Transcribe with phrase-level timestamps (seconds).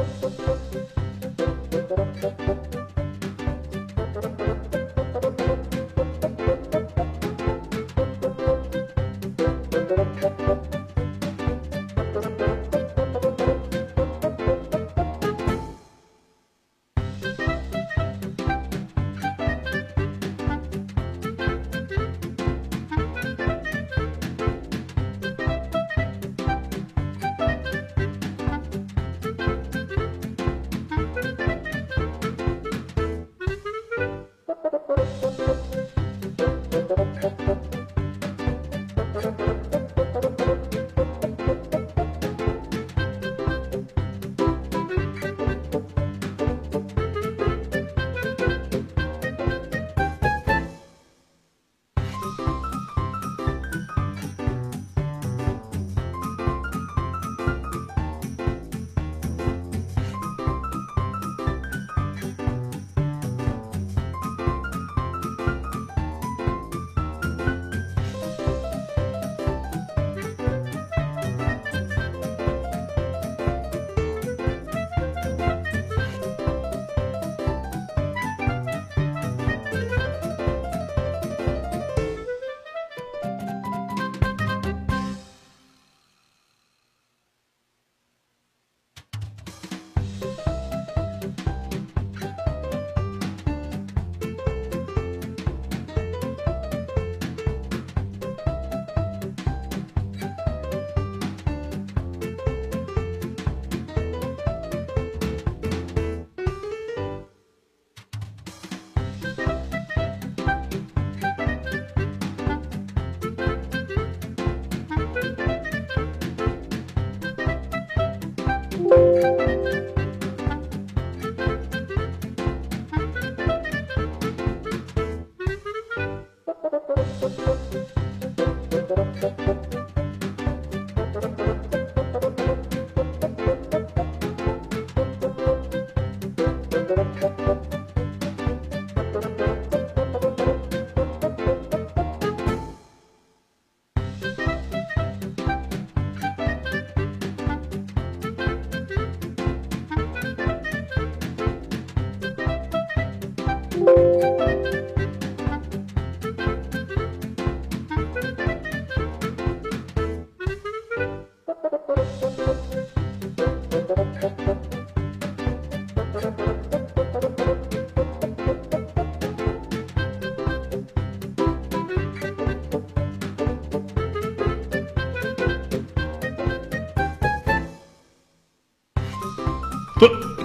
[0.00, 0.38] Thank
[2.48, 2.69] you.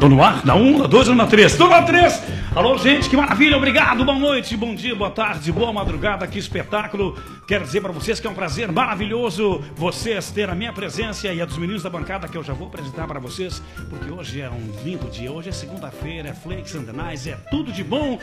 [0.05, 0.45] Tô, no ar?
[0.45, 1.57] Na 1, na 2 ou na 3?
[1.57, 2.21] Tô na 3!
[2.55, 7.17] Alô, gente, que maravilha, obrigado, boa noite, bom dia, boa tarde, boa madrugada, que espetáculo.
[7.47, 11.41] Quero dizer para vocês que é um prazer maravilhoso vocês ter a minha presença e
[11.41, 14.49] a dos meninos da bancada que eu já vou apresentar para vocês, porque hoje é
[14.49, 18.19] um lindo dia, hoje é segunda-feira, é Flakes and Nice, é tudo de bom.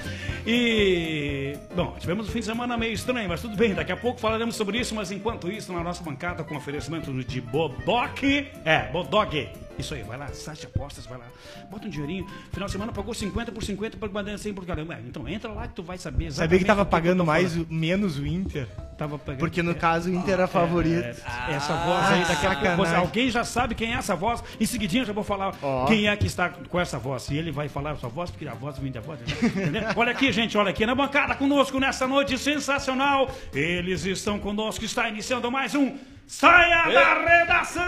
[0.46, 4.20] E, bom, tivemos um fim de semana meio estranho, mas tudo bem, daqui a pouco
[4.20, 8.22] falaremos sobre isso, mas enquanto isso, na nossa bancada com oferecimento de Bodoc,
[8.64, 9.48] é, Bodog,
[9.78, 11.24] isso aí, vai lá, site apostas, vai lá,
[11.70, 12.26] bota um dinheirinho.
[12.52, 14.98] Final de semana pagou 50 por 50 para bandeira 100 por caramba.
[15.06, 16.30] Então entra lá que tu vai saber.
[16.32, 18.66] Sabia que tava pagando mais, o- menos o Inter?
[18.98, 19.38] Tava pagando.
[19.40, 21.02] Porque no É, caso o Inter era favorito.
[21.04, 21.14] é,
[21.54, 24.42] essa voz aí, daqui a pouco você- alguém já sabe quem é essa voz.
[24.60, 25.86] Em seguidinho eu já vou falar Ó.
[25.86, 27.28] quem é que está com essa voz.
[27.30, 29.18] E ele vai falar a sua voz, porque a voz vem da voz.
[29.42, 29.82] Entendeu?
[29.96, 33.28] olha aqui, gente, olha aqui na bancada conosco nessa noite sensacional.
[33.52, 35.96] Eles estão conosco, está iniciando mais um
[36.26, 37.82] Saia da Redação!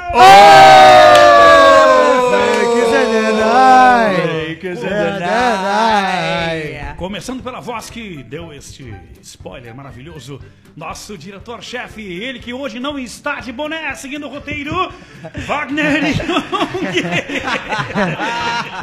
[6.97, 10.41] Começando pela voz que deu este spoiler maravilhoso,
[10.77, 14.73] nosso diretor-chefe, ele que hoje não está de boné, seguindo o roteiro,
[15.47, 16.97] Wagner Young.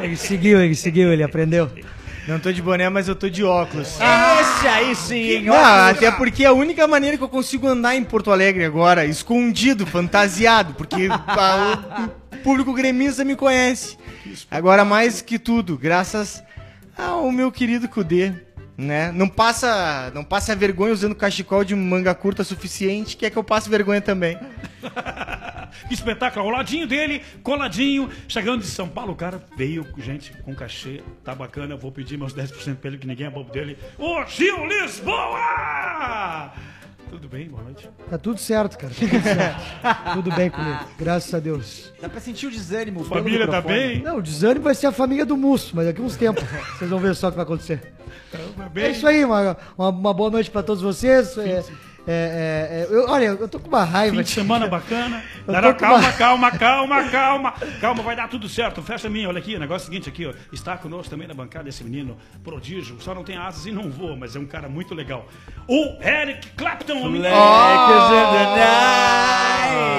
[0.03, 1.71] Ele seguiu, ele seguiu, ele aprendeu.
[2.27, 3.97] Não tô de boné, mas eu tô de óculos.
[4.39, 8.03] Esse aí sim, Não, até porque é a única maneira que eu consigo andar em
[8.03, 13.97] Porto Alegre agora, escondido, fantasiado, porque a- o público gremista me conhece.
[14.50, 16.44] Agora, mais que tudo, graças
[16.97, 18.33] ao meu querido Kudê,
[18.77, 19.12] né?
[19.12, 23.69] Não passa, não passa vergonha usando cachecol de manga curta suficiente, quer que eu passe
[23.69, 24.38] vergonha também.
[25.88, 30.53] Que espetáculo, ao ladinho dele, coladinho, chegando de São Paulo, o cara veio, gente, com
[30.53, 33.77] cachê, tá bacana, eu vou pedir meus 10% pra ele, que ninguém é bobo dele.
[33.97, 36.51] Ô, Gil Lisboa!
[37.11, 37.89] Tudo bem, boa noite.
[38.09, 38.93] Tá tudo certo, cara.
[38.93, 40.13] Tá tudo certo.
[40.15, 40.79] tudo bem comigo.
[40.97, 41.91] Graças a Deus.
[42.01, 43.03] Dá pra sentir o desânimo.
[43.03, 44.01] Família tá bem?
[44.01, 46.41] Não, o desânimo vai ser a família do Musso, mas daqui uns tempos.
[46.77, 47.93] Vocês vão ver só o que vai acontecer.
[48.31, 48.91] Tá É bem?
[48.91, 51.37] isso aí, uma, uma, uma boa noite pra todos vocês.
[51.37, 51.63] É, é,
[52.07, 54.15] é, é, eu- olha, eu tô com uma raiva.
[54.18, 55.24] Fim de semana bacana.
[55.74, 57.53] Calma, uma- calma, calma, calma.
[57.80, 58.81] Calma, vai dar tudo certo.
[58.81, 60.33] Fecha a minha, olha aqui, o negócio é o seguinte aqui, ó.
[60.51, 62.98] Está conosco também na bancada esse menino prodígio.
[63.01, 65.27] Só não tem asas e não voa, mas é um cara muito legal.
[65.68, 67.27] O Eric Clapton, o menino.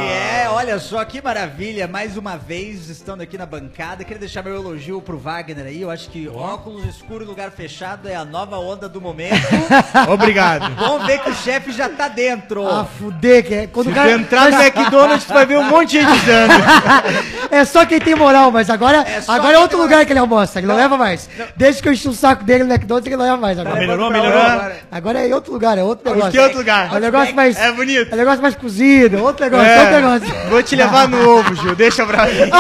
[0.09, 1.89] É, olha só que maravilha.
[1.89, 4.05] Mais uma vez estando aqui na bancada.
[4.05, 5.83] Queria deixar meu elogio pro Wagner aí.
[5.83, 9.43] Eu acho que óculos escuro em lugar fechado é a nova onda do momento.
[10.09, 10.73] Obrigado.
[10.77, 12.65] Vamos ver que o chefe já tá dentro.
[12.67, 13.67] Ah, fuder, que é.
[13.67, 14.13] Quando o Se cara.
[14.13, 16.13] entrar no McDonald's, tu vai ver um monte de gente.
[17.53, 20.59] É só quem tem moral, mas agora É agora é outro lugar que ele almoça.
[20.59, 21.29] Ele não, leva mais.
[21.55, 23.59] Desde que eu enchi o saco dele no McDonald's, ele não leva mais.
[23.59, 24.41] Agora, Melhorou, melhorou.
[24.41, 24.77] agora.
[24.91, 26.33] agora é outro lugar, é outro negócio.
[26.33, 26.91] Que outro lugar?
[26.91, 27.57] É um negócio mais.
[27.59, 28.11] É bonito.
[28.11, 30.51] É um negócio mais cozido, é outro negócio, é outro negócio.
[30.53, 31.75] Vou te levar no ovo, Gil.
[31.75, 32.51] Deixa pra mim.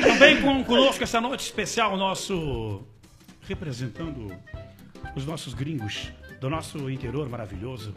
[0.02, 2.80] Também com, conosco essa noite especial, nosso.
[3.46, 4.32] representando
[5.14, 7.94] os nossos gringos do nosso interior maravilhoso.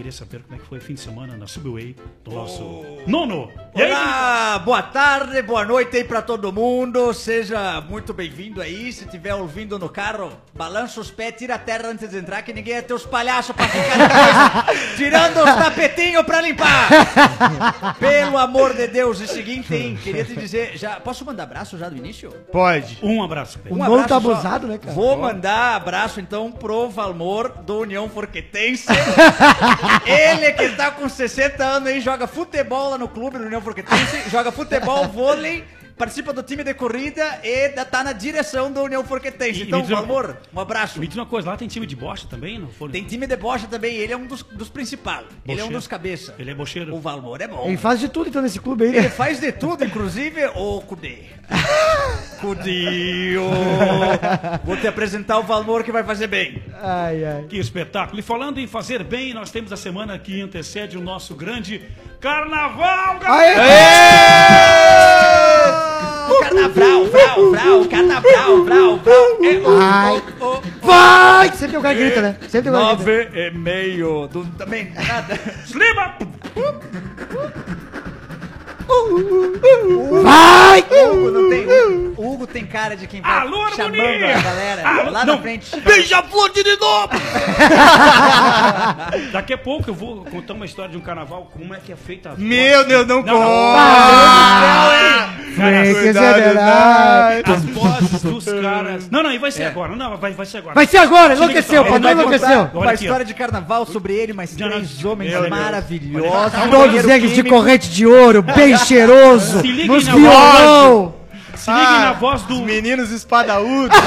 [0.00, 2.62] Queria saber como é que foi o fim de semana na Subway do nosso
[3.06, 3.50] nono.
[3.76, 7.12] E aí, Olá, boa tarde, boa noite aí pra todo mundo.
[7.12, 8.90] Seja muito bem-vindo aí.
[8.94, 12.50] Se estiver ouvindo no carro, balança os pés, tira a terra antes de entrar, que
[12.50, 17.94] ninguém é teus palhaços pra ficar depois tirando os tapetinhos pra limpar.
[17.98, 19.98] Pelo amor de Deus, o seguinte, hein?
[20.02, 22.30] Queria te dizer, já posso mandar abraço já do início?
[22.50, 22.98] Pode.
[23.02, 23.58] um abraço.
[23.58, 23.78] Pedro.
[23.78, 24.32] O nono tá abraço só.
[24.32, 24.94] abusado, né, cara?
[24.94, 28.86] Vou mandar abraço então pro Valmor do União Forquetense.
[30.06, 34.28] Ele que tá com 60 anos aí, joga futebol lá no clube do União Forquetense,
[34.30, 35.64] joga futebol, vôlei,
[36.00, 39.64] participa do time de corrida e tá na direção do União Forquetense.
[39.64, 40.98] Então, uma- Valmor, um abraço.
[40.98, 42.58] Me diz uma coisa, lá tem time de bosta também?
[42.58, 42.88] Não foi?
[42.88, 45.26] Tem time de bocha também, ele é um dos, dos principais.
[45.46, 46.34] Ele é um dos cabeça.
[46.38, 46.94] Ele é bocheiro.
[46.94, 47.66] O Valmor é bom.
[47.66, 48.90] Ele faz de tudo então nesse clube aí.
[48.90, 49.08] Ele né?
[49.10, 51.24] faz de tudo, inclusive o Cudê.
[52.40, 53.50] Cudinho!
[54.64, 56.62] Vou te apresentar o Valmor que vai fazer bem.
[56.80, 57.44] Ai, ai.
[57.46, 58.18] Que espetáculo.
[58.18, 61.82] E falando em fazer bem, nós temos a semana que antecede o nosso grande
[62.20, 63.54] Carnaval, galera!
[63.54, 64.89] Carnaval,
[71.60, 72.36] Sempre tem cara que grita, né?
[72.48, 72.80] Sempre tem que grita.
[72.80, 74.26] nove e meio.
[74.28, 75.38] Do, também nada.
[75.66, 76.16] Slima!
[80.22, 80.80] Vai!
[80.80, 81.60] Hugo não tem.
[82.16, 84.36] O Hugo tem cara de quem vai Alô, chamando harmonia!
[84.36, 85.36] a galera Alô, lá não.
[85.36, 85.80] na frente.
[85.80, 87.08] Beija-flor de novo!
[89.32, 91.96] Daqui a pouco eu vou contar uma história de um carnaval, como é que é
[91.96, 93.46] feita a Meu Deus, não, Não, não.
[93.46, 93.80] conta.
[95.56, 97.42] Cara, zederai.
[97.44, 99.10] as vozes dos caras.
[99.10, 99.96] Não, não, e vai ser agora.
[99.96, 100.74] Não, vai, vai ser agora.
[100.74, 102.60] Vai ser agora, enlouqueceu, só, o padrão ele vai enlouqueceu.
[102.60, 104.76] Olha Uma aqui, história de carnaval sobre ele, mais Não, não.
[104.76, 106.52] três homens maravilhosos.
[106.70, 108.42] Todos eles de corrente de ouro,
[108.86, 111.14] cheiroso, Se liguem nos na violão.
[111.54, 113.96] Se liguem na voz do, Os meninos espadaúdos.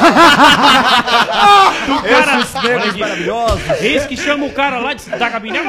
[1.87, 2.39] do cara.
[2.41, 3.61] Esses negros maravilhosos.
[3.81, 5.59] Eis que chama o cara lá de, da cabine.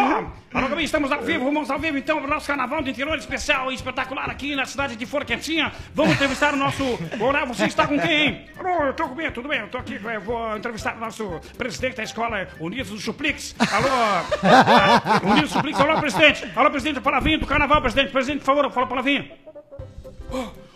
[0.55, 3.73] Alô, estamos ao vivo, vamos ao vivo então para o nosso carnaval do interior especial
[3.73, 5.73] e espetacular aqui na cidade de Forquetinha.
[5.93, 6.85] Vamos entrevistar o nosso.
[7.19, 8.27] Olá, você está com quem?
[8.27, 8.47] hein?
[8.57, 9.33] Alô, eu tô com quem?
[9.33, 9.59] Tudo bem?
[9.59, 13.53] Eu tô aqui, eu vou entrevistar o nosso presidente da escola Unidos do Suplix.
[13.59, 16.49] Alô, Unidos do Suplix, alô, presidente.
[16.55, 18.13] Alô, presidente, palavrinha do carnaval, presidente.
[18.13, 19.31] Presidente, por favor, fala a palavrinha.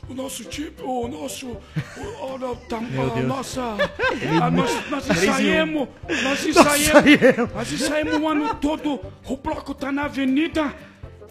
[0.09, 1.47] O nosso time, o nosso.
[1.49, 3.63] O, o, o, tá- a nossa.
[4.43, 5.89] a nós, nós ensaiamos.
[6.23, 7.55] Nós ensaiamos.
[7.55, 9.01] Nós ensaiamos o ano todo.
[9.27, 10.75] O bloco tá na avenida.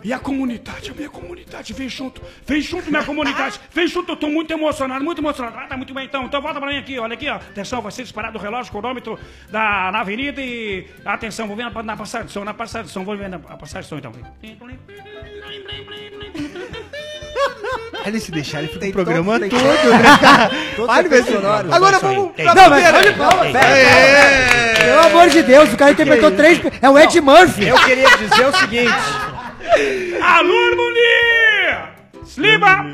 [0.04, 4.16] E a comunidade, a minha comunidade, vem junto, vem junto, minha comunidade, vem junto, eu
[4.16, 5.58] tô muito emocionado, muito emocionado.
[5.58, 7.36] Ah, tá muito bem, então, então volta pra mim aqui, olha aqui, ó.
[7.38, 9.18] Atenção, vai ser disparado o relógio, cronômetro
[9.50, 10.86] da, na avenida e.
[11.04, 13.38] Atenção, vou ver na, na passagem de som, na passagem de som, vou ver na
[13.38, 14.12] a passagem de som então.
[18.06, 19.60] Ele se deixar, ele fica Tem o programa todo- todo.
[19.64, 20.18] né?
[20.78, 21.76] Olha.
[21.76, 23.16] Agora vamos pra Não, mas primeira.
[23.38, 23.60] olha.
[23.60, 24.86] Aê!
[24.86, 26.62] Pelo amor de Deus, o cara interpretou três.
[26.82, 27.68] É o Ed Murphy.
[27.68, 28.94] Eu queria dizer o seguinte.
[30.22, 31.90] Alô, harmonia!
[32.26, 32.86] Sliba!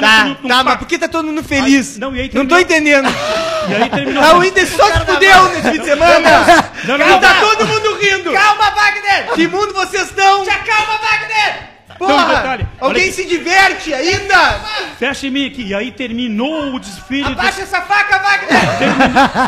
[0.00, 1.98] Tá, tá, mas por que tá todo mundo feliz?
[1.98, 3.08] Não, e aí Não tô terminou- entendendo.
[3.68, 4.22] E aí terminou.
[4.22, 6.30] Ah, o Inter só se fudeu nesse fim de semana.
[6.84, 8.32] Não, não, E tá todo mundo rindo.
[8.32, 9.32] Calma, Wagner!
[9.34, 10.44] Que mundo vocês estão?
[10.44, 11.76] Já calma, Wagner!
[11.98, 14.60] Porra, detalhe, alguém se diverte ainda?
[14.98, 15.62] Fecha em mim aqui.
[15.68, 17.24] E aí terminou o desfile.
[17.24, 18.60] do- Abaixa essa faca, Wagner!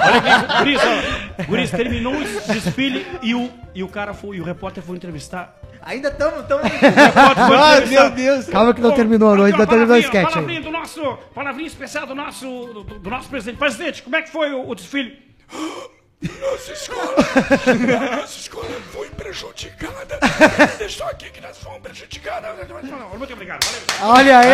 [0.03, 1.47] Olha aqui, Guris.
[1.47, 5.55] Guris, terminou o desfile e o, e o cara foi, e o repórter foi entrevistar
[5.89, 6.47] Ainda estamos.
[6.47, 6.61] Tamo...
[6.65, 8.47] Ah, meu Deus.
[8.47, 10.31] Calma que não terminou a noite, ó, não terminou o sketch.
[10.31, 13.59] Palavrinha do nosso, palavrinha especial do nosso, do, do nosso presidente.
[13.59, 15.19] Presidente, como é que foi o, o desfile?
[16.21, 17.15] Nossa escola,
[18.17, 20.19] nossa escola foi prejudicada.
[20.77, 22.51] Deixou aqui que nós fomos prejudicados.
[23.17, 23.83] Muito obrigado, valeu.
[24.17, 24.49] Olha aí!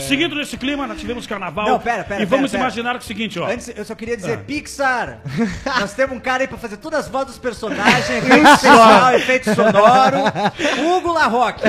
[0.00, 1.68] Seguindo nesse clima, nós tivemos carnaval.
[1.68, 2.72] Não, pera, pera, E vamos pera, pera.
[2.72, 3.46] imaginar o seguinte, ó.
[3.46, 5.20] Antes, eu só queria dizer, Pixar,
[5.78, 9.54] nós temos um cara aí pra fazer todas as vozes dos personagens, efeito especial, efeito
[9.54, 10.18] sonoro.
[10.88, 11.62] Hugo Larroque.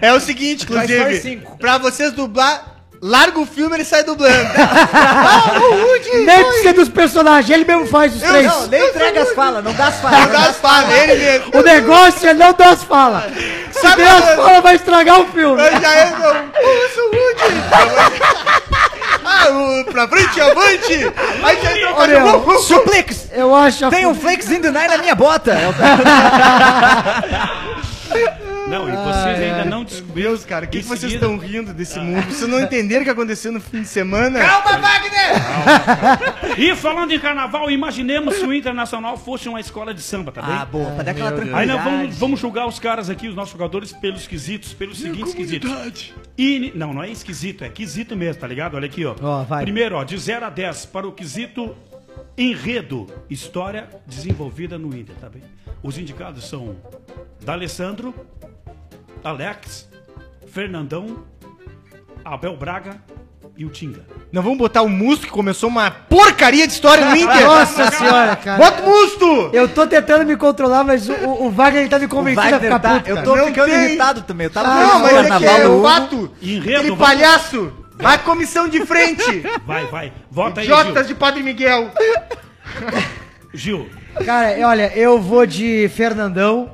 [0.00, 4.32] É o seguinte, inclusive, pra vocês dublar, larga o filme e ele sai dublando.
[4.56, 6.24] ah, o Woody!
[6.24, 8.46] Nem precisa dos personagens, ele mesmo faz os três.
[8.46, 10.30] Não, nem entrega as falas, não dá as Não falas.
[10.30, 11.50] dá as falas, ele mesmo.
[11.54, 13.24] O negócio é não dar as falas.
[13.72, 15.60] Se Sabe der as falas, vai estragar o filme.
[15.60, 16.12] Eu já é.
[16.12, 17.62] Ô, seu Woody!
[19.24, 21.12] Ah, o, pra frente, avante!
[21.42, 23.28] Aí já entrou Ô, meu, com Suplix!
[23.32, 25.56] Eu acho Tem um Flix in the night na minha bota.
[28.72, 30.30] É Não, e vocês ainda não descobriram.
[30.30, 32.24] Deus, cara, o que, que vocês seguida- estão rindo desse mundo?
[32.26, 34.38] Vocês não entenderam o que aconteceu no fim de semana?
[34.40, 36.58] Calma, Wagner!
[36.58, 40.54] E falando em carnaval, imaginemos se o Internacional fosse uma escola de samba, tá bem?
[40.54, 41.30] Ah, boa, pra dar aquela.
[41.30, 41.66] Aí tranquilidade.
[41.72, 46.12] nós vamos, vamos julgar os caras aqui, os nossos jogadores, pelos quesitos, pelos seguintes quesitos.
[46.38, 48.74] Ini- Não, não é esquisito, é quesito mesmo, tá ligado?
[48.74, 49.14] Olha aqui, ó.
[49.44, 49.64] Vai.
[49.64, 51.76] Primeiro, ó, de 0 a 10, para o quesito
[52.36, 55.42] enredo, história desenvolvida no Inter, tá bem?
[55.82, 56.76] Os indicados são
[57.44, 58.14] D'Alessandro,
[59.24, 59.88] Alex,
[60.46, 61.18] Fernandão,
[62.24, 62.96] Abel Braga
[63.56, 64.00] e o Tinga.
[64.32, 67.44] Não vamos botar o Musto, que começou uma porcaria de história no Inter.
[67.46, 68.58] Nossa senhora, cara.
[68.58, 69.50] Bota o Musto!
[69.52, 72.94] Eu tô tentando me controlar, mas o, o- Wagner tá me convencendo a ficar tá,
[72.94, 73.84] puto, eu tô Não ficando tem.
[73.84, 74.46] irritado também.
[74.46, 76.30] Eu tava Ah, Não, o mas é que é o fato.
[76.40, 77.72] Enredo, Aquele vamos- palhaço.
[77.94, 79.44] Vai comissão de frente.
[79.66, 80.12] Vai, vai.
[80.30, 81.90] Vota aí, Jotas de Padre Miguel.
[83.54, 83.88] Gil.
[84.24, 86.70] Cara, olha, eu vou de Fernandão,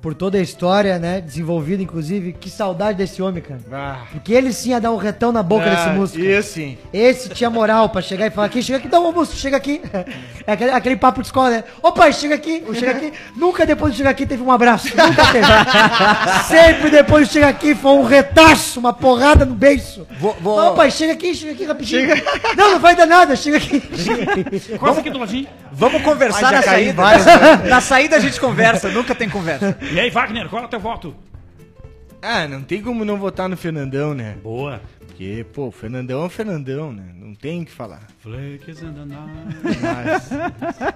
[0.00, 1.20] por toda a história, né?
[1.20, 2.32] Desenvolvida, inclusive.
[2.32, 3.60] Que saudade desse homem, cara.
[3.70, 6.20] Ah, Porque ele sim ia dar um retão na boca desse músico.
[6.24, 6.78] Isso, sim.
[6.92, 9.80] Esse tinha moral pra chegar e falar aqui, chega aqui, dá um almoço, chega aqui.
[10.46, 11.64] É aquele, aquele papo de escola, né?
[11.82, 13.12] Ô pai, chega aqui, chega aqui.
[13.36, 14.88] Nunca depois de chegar aqui teve um abraço.
[14.88, 15.46] Nunca teve.
[16.48, 20.06] Sempre depois de chegar aqui foi um retaço, uma porrada no beiço.
[20.18, 22.08] Vou- vou- Ô pai, chega aqui, chega aqui rapidinho.
[22.56, 23.80] Não, não vai dar nada, chega aqui.
[23.96, 24.78] Chega aqui.
[24.78, 25.46] Quase aqui do ladinho.
[25.72, 26.92] Vamos conversar Ai, na saída.
[26.94, 27.24] várias
[27.68, 29.76] Na saída a gente conversa, nunca tem conversa.
[29.92, 31.14] E aí, Wagner, qual é o teu voto?
[32.22, 34.36] Ah, não tem como não votar no Fernandão, né?
[34.42, 34.80] Boa.
[35.00, 37.04] Porque, pô, o Fernandão é o Fernandão, né?
[37.14, 38.06] Não tem o que falar.
[38.20, 39.80] Flakes and the night.
[39.82, 40.30] Mas...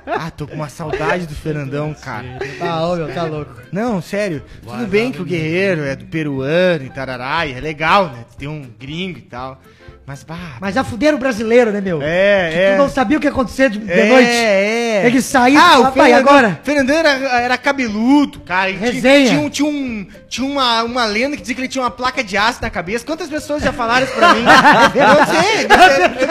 [0.07, 2.39] Ah, tô com uma saudade do Fernandão, cara.
[2.61, 3.53] Ah, ô meu, tá louco.
[3.73, 4.43] Não, sério.
[4.63, 8.25] Tudo bem que o guerreiro é do peruano e tarará, e é legal, né?
[8.39, 9.61] Tem um gringo e tal.
[10.07, 10.59] Mas, bah.
[10.61, 11.99] Mas já fuderam o brasileiro, né, meu?
[12.03, 12.73] É, Que é.
[12.73, 14.29] Tu não sabia o que ia acontecer de, de é, noite.
[14.31, 15.03] é.
[15.07, 16.61] Ele saiu ah, o pai, agora?
[16.63, 17.09] Fernandão era,
[17.41, 18.69] era cabeludo, cara.
[18.69, 19.01] e Resenha.
[19.03, 21.91] Tinha, tinha, um- tinha, um, tinha uma, uma lenda que dizia que ele tinha uma
[21.91, 23.05] placa de aço na cabeça.
[23.07, 24.45] Quantas pessoas já falaram isso pra mim?
[24.95, 25.67] Eu não sei.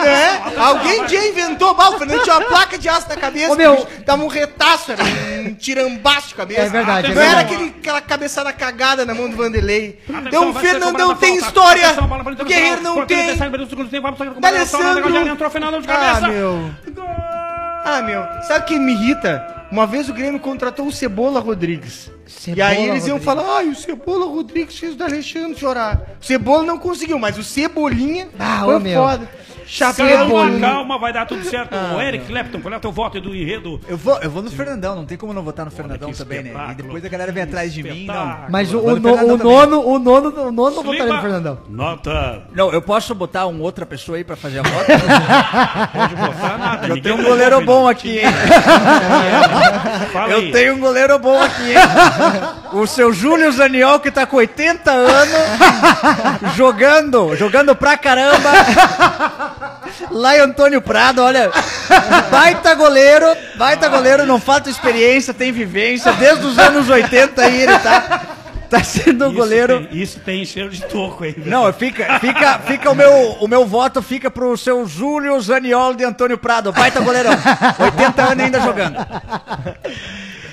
[0.07, 3.53] É, Alguém já inventou, bah, o Fernando tinha uma placa de aço na cabeça.
[3.53, 3.87] Ô, meu.
[4.05, 5.03] Dava um retaço, era
[5.49, 6.61] um tirambaço de cabeça.
[6.61, 9.99] É verdade, Não é era aquele, aquela cabeçada cagada na mão do Vanderlei.
[10.07, 11.45] Atenção, Então o Fernandão tem falta.
[11.47, 11.87] história.
[11.89, 13.17] Atenção, O Guerreiro não tem.
[13.17, 15.27] 37 minutos do segundo tempo, vai para o D'Alessandro.
[15.27, 16.27] Entrou Fernandão de Ah, cabeça.
[16.27, 16.71] meu.
[16.93, 17.05] Gol!
[17.85, 19.45] Ah, meu, sabe o que me irrita?
[19.69, 22.09] Uma vez o Grêmio contratou o Cebola Rodrigues.
[22.27, 23.25] e Cebola aí eles iam Rodrigues.
[23.25, 25.99] falar, ai, o Cebola Rodrigues fez o Alexandre chorar.
[26.21, 29.01] O Cebola não conseguiu, mas o Cebolinha Ah, foi ô, meu.
[29.01, 29.29] foda.
[29.65, 30.29] Chapéu.
[30.29, 31.73] Calma, calma, vai dar tudo certo.
[31.73, 33.79] Ah, o Eric Clapton, qual é o teu voto do enredo?
[33.87, 36.53] Eu vou, eu vou no Fernandão, não tem como não votar no Fernandão também, né?
[36.71, 38.37] E depois a galera vem atrás de mim, não.
[38.49, 41.21] Mas o, o, no o nono, o nono, o nono não votaria no.
[41.21, 41.59] Fernandão.
[41.69, 42.43] Nota.
[42.53, 44.85] Não, eu posso botar um outra pessoa aí pra fazer a voto?
[45.93, 46.87] Pode botar nada.
[46.87, 48.25] Eu ninguém tenho um tá goleiro bom aqui, hein?
[50.29, 51.77] Eu tenho um goleiro bom aqui, hein?
[52.73, 55.37] O seu Júlio Zaniol, que tá com 80 anos,
[56.57, 58.49] jogando, jogando pra caramba.
[60.09, 61.51] Lá em Antônio Prado, olha,
[62.31, 67.77] baita goleiro, baita goleiro, não falta experiência, tem vivência, desde os anos 80 aí ele
[67.77, 68.21] tá,
[68.69, 69.85] tá sendo Isso goleiro.
[69.85, 71.35] Tem, isso tem cheiro de toco aí.
[71.45, 76.03] Não, fica, fica, fica o meu, o meu voto fica pro seu Júlio Zaniol de
[76.03, 77.33] Antônio Prado, baita goleirão,
[77.79, 78.97] 80 anos ainda jogando.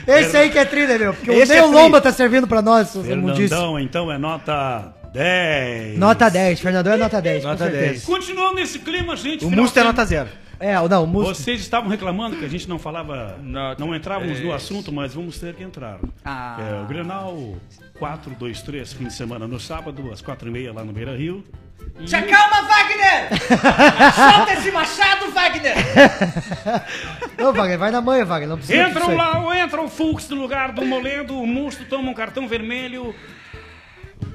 [0.06, 1.14] Esse aí que é trilha, meu.
[1.14, 2.92] Porque Esse nem é o Lomba tá servindo pra nós.
[2.92, 5.98] Fernandão, então, é nota 10.
[5.98, 7.92] Nota 10, Fernandão é nota 10, Nota com certeza.
[7.92, 8.04] 10.
[8.04, 9.44] Continuando nesse clima, gente.
[9.44, 10.28] O Musto é nota zero.
[10.60, 11.34] É, não, o Musto.
[11.34, 14.54] Vocês estavam reclamando que a gente não falava, Não, não, entrávamos no é.
[14.54, 15.98] assunto, mas vamos ter que entrar.
[16.22, 16.58] Ah.
[16.60, 17.54] É, o Grenal
[17.98, 21.16] 4, 2, 3, fim de semana no sábado, às 4 e meia lá no Beira
[21.16, 21.42] Rio.
[21.98, 23.28] E- Se acalma, Wagner!
[24.14, 25.74] Solta esse machado, Wagner!
[27.38, 28.48] Não, Wagner, vai na manhã, Wagner.
[28.48, 32.10] Não precisa disso Entram lá, entra o Fux no lugar do Moledo, o Musto toma
[32.10, 33.14] um cartão vermelho.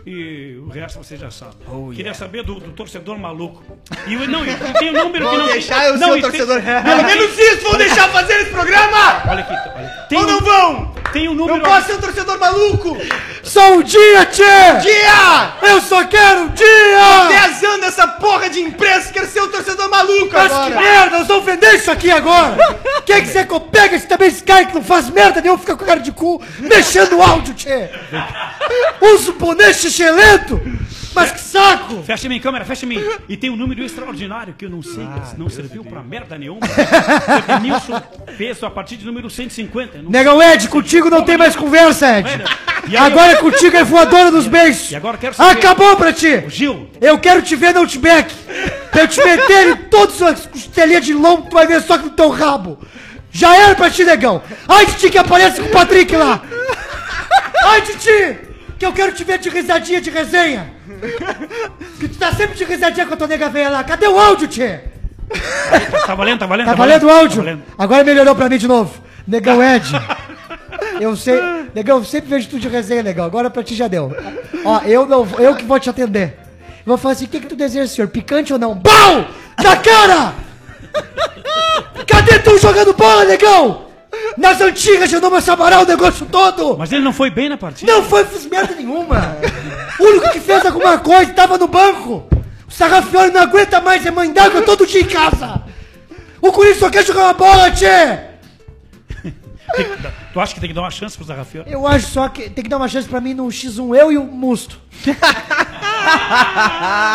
[0.06, 1.56] E o resto você já sabe.
[1.68, 3.63] Oh, Queria saber do, do torcedor maluco.
[4.06, 5.48] E o- não, e tem um número que Vão não.
[5.48, 6.62] deixar eu ser o tem- torcedor.
[6.62, 9.24] não, Pelo menos isso, vão deixar fazer esse programa!
[9.28, 10.06] Olha aqui, olha.
[10.08, 10.96] Tem Ou um, não vão?
[11.12, 11.58] tem um número.
[11.58, 12.98] Eu posso ser um torcedor maluco!
[13.41, 14.44] Só um dia, tchê!
[14.82, 15.54] Dia!
[15.63, 17.28] Eu só quero um dia!
[17.28, 20.80] 10 anos essa porra de imprensa, quero ser um torcedor maluco Mas que agora!
[20.82, 22.56] merda, nós vamos vender isso aqui agora!
[23.06, 25.86] Quem que você pega esse também, esse cara que não faz merda nenhuma, fica com
[25.86, 27.89] cara de cu, mexendo o áudio, tchê!
[29.02, 30.60] Usa o boné xixelento!
[31.15, 32.04] Mas que saco!
[32.04, 32.99] Fecha em mim, câmera, fecha em mim.
[33.30, 36.60] E tem um número extraordinário que eu não sei, que não serviu pra merda nenhuma.
[37.58, 38.01] O Nilson
[38.38, 39.99] fez a partir de número 150.
[40.01, 42.43] Não Negão Ed, contigo não tem mais conversa, Ed!
[42.89, 44.91] E Agora é contigo é voadora dos beijos!
[44.91, 46.43] E agora eu quero saber- Acabou pra ti!
[46.49, 48.32] Gil, Eu quero te ver no Outback!
[48.91, 52.04] Pra eu te meter em todas as costelinhas de lombo, tu vai ver só que
[52.06, 52.78] no teu rabo!
[53.32, 54.41] Já era pra ti, negão!
[54.67, 56.41] Ai de ti que aparece com o Patrick lá!
[57.63, 58.38] Ai de ti!
[58.78, 60.75] Que eu quero te ver de risadinha de resenha!
[62.00, 63.84] Que tu tá sempre de risadinha com a tua nega velha lá!
[63.84, 64.80] Cadê o áudio, tchê?
[66.06, 66.66] tá valendo, tá valendo?
[66.68, 67.38] Tá valendo o áudio?
[67.38, 67.64] Tá valendo.
[67.78, 69.02] Agora melhorou pra mim de novo.
[69.28, 69.92] Negão Ed.
[71.00, 71.40] Eu sei.
[71.74, 73.26] Negão, eu sempre vejo tu de resenha, negão.
[73.26, 74.16] Agora pra ti já deu.
[74.64, 76.38] Ó, eu não eu que vou te atender.
[76.86, 78.08] Vou falar assim: o que, que tu deseja, senhor?
[78.08, 78.76] Picante ou não?
[78.76, 79.26] BAU!
[79.62, 80.34] Na cara!
[82.08, 83.85] Cadê tu jogando bola, negão?
[84.38, 86.78] Nas antigas de Noma Samaral o negócio todo!
[86.78, 87.91] Mas ele não foi bem na partida.
[87.91, 89.38] Não foi fiz merda nenhuma!
[89.99, 92.28] O único que fez alguma coisa tava no banco!
[92.67, 95.63] O Sarrafiori não aguenta mais, é mãe d'água todo dia em casa!
[96.41, 98.19] O Corinthians só quer jogar uma bola, tchê!
[100.32, 101.71] Tu acha que tem que dar uma chance pro Zarrafiori?
[101.71, 104.17] Eu acho só que tem que dar uma chance pra mim no X1, eu e
[104.17, 104.80] o Musto.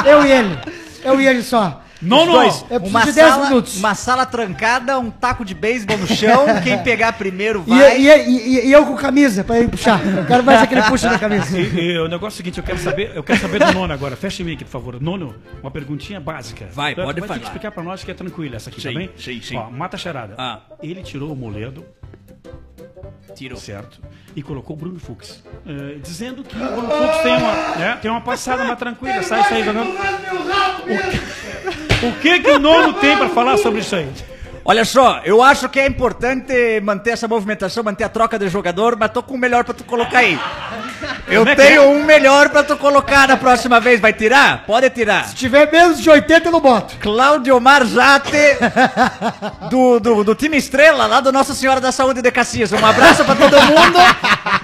[0.06, 0.58] eu e ele.
[1.04, 1.82] Eu e ele só.
[2.02, 2.32] Nono!
[2.32, 2.64] Dois.
[2.70, 3.76] Eu preciso Uma de 10 sala, minutos.
[3.76, 6.46] uma sala trancada, um taco de beisebol no chão.
[6.64, 8.00] Quem pegar primeiro E, vai.
[8.00, 10.00] e, e- e eu com camisa pra ele puxar.
[10.06, 11.58] Eu quero mais aquele puxa na camisa.
[11.58, 13.92] E, e o negócio é o seguinte, eu quero saber, eu quero saber do nono
[13.92, 14.16] agora.
[14.16, 15.00] Fecha em mim aqui, por favor.
[15.00, 16.68] Nono, uma perguntinha básica.
[16.72, 17.38] Vai, pode vai falar.
[17.40, 19.10] que explicar pra nós que é tranquila essa aqui, Sim, tá bem?
[19.18, 19.56] sim, sim.
[19.56, 20.34] Ó, mata a charada.
[20.38, 20.60] Ah.
[20.82, 21.84] Ele tirou o Moledo,
[23.35, 23.59] Tirou.
[23.59, 24.01] certo?
[24.35, 25.43] E colocou o Bruno Fux.
[25.66, 29.43] eh, dizendo que o Bruno Fux tem uma, né, tem uma passada mais tranquila, sai,
[29.45, 29.90] sai jogando.
[32.03, 34.09] O que que o nono tem pra falar sobre isso aí?
[34.64, 38.96] Olha só, eu acho que é importante manter essa movimentação, manter a troca de jogador,
[38.96, 40.38] mas tô com o melhor pra tu colocar aí.
[41.27, 41.87] Eu é tenho é?
[41.87, 44.01] um melhor pra tu colocar na próxima vez.
[44.01, 44.64] Vai tirar?
[44.66, 45.27] Pode tirar.
[45.27, 46.96] Se tiver menos de 80, eu não boto.
[47.01, 48.59] Cláudio Omar Jate,
[49.70, 52.73] do, do, do time Estrela, lá do Nossa Senhora da Saúde de Caxias.
[52.73, 53.99] Um abraço pra todo mundo.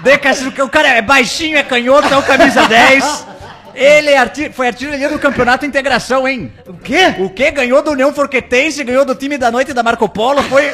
[0.03, 3.36] De Caxias, o cara é baixinho, é canhoto, é o camisa 10.
[3.79, 6.51] Ele é arti foi artilheiro do campeonato Integração, hein?
[6.67, 7.13] O quê?
[7.19, 7.51] O que?
[7.51, 10.71] Ganhou do União Forquetense, ganhou do time da noite da Marco Polo, foi,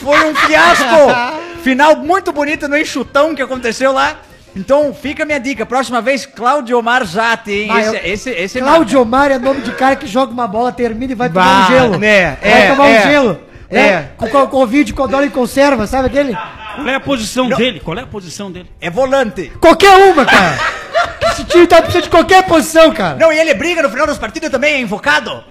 [0.00, 0.84] foi um fiasco!
[1.62, 4.16] Final muito bonito no enxutão que aconteceu lá.
[4.56, 7.68] Então fica a minha dica, próxima vez, Cláudio Omar Jate, hein?
[7.70, 10.72] Ah, esse, eu- esse, esse Cláudio Omar é nome de cara que joga uma bola,
[10.72, 11.98] termina e vai tomar Bah, um gelo.
[11.98, 13.40] né, Vai é, tomar é, um gelo.
[13.70, 13.78] é.
[13.78, 14.08] É.
[14.18, 16.36] Com, com Covid, com dólar em conserva, sabe aquele?
[16.74, 17.80] Qual é a posição dele?
[17.80, 18.68] Qual é a posição dele?
[18.80, 19.50] É volante.
[19.60, 20.58] Qualquer uma, cara.
[21.32, 23.16] Esse time tá precisando de qualquer posição, cara.
[23.16, 25.42] Não, e ele briga no final das partidas também, é invocado.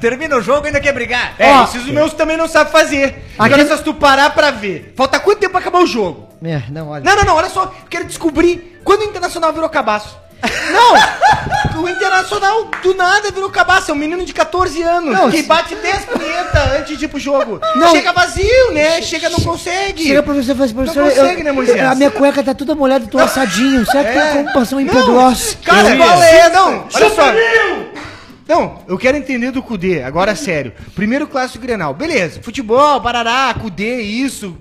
[0.00, 1.34] Termina o jogo e ainda quer brigar.
[1.38, 3.04] É, Ó, esses meus também não sabem fazer.
[3.38, 4.92] Aqui- Agora só se tu parar pra ver.
[4.96, 6.28] Falta quanto tempo pra acabar o jogo?
[6.44, 7.02] É, não, olha.
[7.04, 7.74] Não, não, não, olha só.
[7.90, 10.16] Quero descobrir quando o Internacional virou cabaço.
[10.72, 10.92] Não!
[11.82, 13.90] O Internacional do nada virou cabaço.
[13.90, 17.18] É um menino de 14 anos Não, que bate 10 punheta antes de ir pro
[17.18, 17.58] jogo.
[17.74, 17.90] Não.
[17.92, 19.00] Chega vazio, né?
[19.02, 20.02] Chega, não consegue.
[20.04, 21.80] Chega e fala assim, professor, consegue, eu- né, Moisés?
[21.82, 23.84] a minha cueca tá toda molhada, tô assadinho.
[23.90, 24.22] Será que É.
[24.32, 25.58] tem como passar um Não, hipoglós?
[25.64, 26.50] Cara, qual é?
[26.50, 27.24] Não, olha só.
[28.46, 30.72] Não, eu quero entender do Cudê, agora sério.
[30.94, 32.40] Primeiro clássico Grenal, beleza.
[32.42, 34.56] Futebol, parará, Cudê, isso,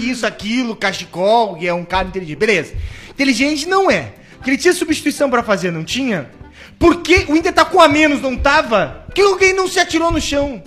[0.00, 2.74] isso, aquilo, cachecol, que é um cara inteligente, beleza.
[3.10, 4.12] Inteligente não é.
[4.38, 6.30] Porque ele tinha substituição pra fazer, não tinha?
[6.78, 9.02] Por que o Inter tá com a menos, não tava?
[9.06, 10.62] Por que alguém não se atirou no chão?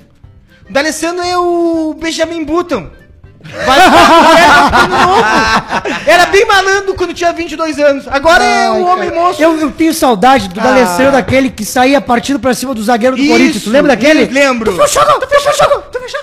[0.69, 2.89] O D'Alessandro é o Benjamin Button.
[3.65, 5.23] Vai novo.
[6.05, 8.07] Era bem malandro quando tinha 22 anos.
[8.07, 9.21] Agora é Ai, o homem cara.
[9.21, 9.41] moço.
[9.41, 10.63] Eu, eu tenho saudade do Ah.
[10.63, 13.63] D'Alessandro, daquele que saía partindo pra cima do zagueiro do Isso, Corinthians.
[13.63, 14.25] Tu lembra daquele?
[14.25, 14.71] lembro.
[14.71, 16.21] Tu fechou, tu fechou, tu fechou.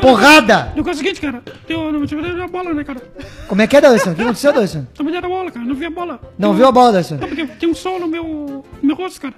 [0.00, 0.70] Porrada!
[0.74, 1.42] O negócio é o seguinte, cara.
[1.68, 3.00] Eu não tive a bola, né, cara?
[3.46, 4.12] Como é que é, D'Alessandro?
[4.12, 4.88] O que aconteceu, D'Alessandro?
[4.98, 5.66] Não me deram a bola, cara.
[5.66, 6.20] Não vi a bola.
[6.38, 7.26] Não viu a bola, D'Alessandro?
[7.26, 9.34] Não, porque tem um sol no meu, no meu rosto, cara.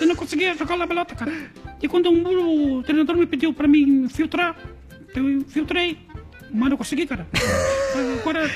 [0.00, 1.32] Eu não conseguia jogar na pelota, cara.
[1.80, 4.56] E quando o, o treinador me pediu pra mim filtrar,
[5.14, 5.98] eu filtrei.
[6.54, 7.26] Mas não consegui, cara.
[8.20, 8.50] Agora.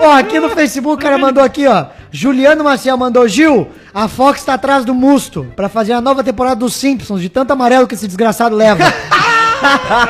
[0.00, 1.86] Ó, aqui no Facebook o cara mandou aqui, ó.
[2.10, 6.56] Juliano Maciel mandou, Gil, a Fox tá atrás do Musto pra fazer a nova temporada
[6.56, 8.84] dos Simpsons, de tanto amarelo que esse desgraçado leva.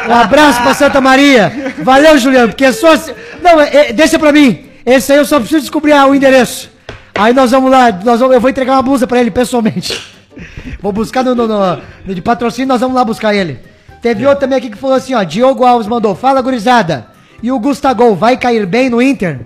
[0.09, 1.75] Um abraço pra Santa Maria.
[1.83, 2.95] Valeu, Juliano, porque é só...
[3.43, 4.67] Não, é- é- deixa pra mim.
[4.85, 6.71] Esse aí eu só preciso descobrir ah, o endereço.
[7.15, 10.01] Aí nós vamos lá, nós vamos- eu vou entregar uma blusa pra ele pessoalmente.
[10.83, 13.59] Vou buscar no, no- no- no- de patrocínio, nós vamos lá buscar ele.
[14.03, 17.07] Teve outro também aqui que falou assim, ó, Diogo Alves mandou, fala gurizada,
[17.43, 19.41] e o Gustavo vai cair bem no Inter?